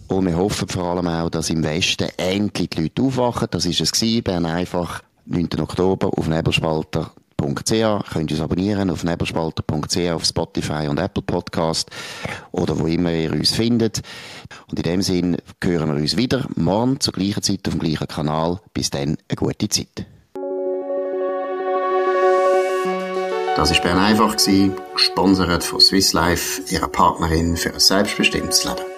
Und 0.08 0.28
wir 0.28 0.38
hoffen 0.38 0.68
vor 0.68 0.84
allem 0.84 1.08
auch, 1.08 1.30
dass 1.30 1.50
im 1.50 1.64
Westen 1.64 2.10
endlich 2.18 2.70
die 2.70 2.84
Leute 2.84 3.02
aufwachen. 3.02 3.48
Das 3.50 3.66
ist 3.66 3.82
es 3.82 3.92
gewesen. 3.92 4.24
Bern 4.24 4.46
einfach 4.46 5.02
9. 5.26 5.48
Oktober 5.60 6.12
auf 6.16 6.28
Nebelspalter 6.28 7.12
nebelspalter.ch. 7.44 8.12
Könnt 8.12 8.32
ihr 8.32 8.38
uns 8.38 8.44
abonnieren 8.44 8.90
auf 8.90 9.04
nebelspalter.ch, 9.04 10.12
auf 10.12 10.26
Spotify 10.26 10.88
und 10.88 11.00
Apple 11.00 11.24
Podcast 11.24 11.90
oder 12.52 12.80
wo 12.80 12.88
immer 12.88 13.12
ihr 13.12 13.32
uns 13.32 13.52
findet. 13.52 14.02
Und 14.70 14.80
in 14.80 14.84
dem 14.84 15.02
Sinn 15.02 15.38
hören 15.64 15.90
wir 15.90 16.02
uns 16.02 16.18
wieder 16.18 16.48
morgen 16.56 17.00
zur 17.00 17.14
gleichen 17.14 17.44
Zeit 17.44 17.68
auf 17.68 17.74
dem 17.74 17.80
gleichen 17.80 18.08
Kanal. 18.08 18.60
Bis 18.74 18.90
dann, 18.90 19.18
eine 19.28 19.36
gute 19.36 19.70
Zeit. 19.70 20.06
Das 23.56 23.72
war 23.72 23.82
Bern 23.82 24.00
einfach, 24.00 24.36
gesponsert 24.94 25.64
von 25.64 25.80
Swiss 25.80 26.14
Life, 26.14 26.64
ihrer 26.74 26.88
Partnerin 26.88 27.56
für 27.56 27.72
ein 27.72 27.80
selbstbestimmtes 27.80 28.64
Leben. 28.64 28.93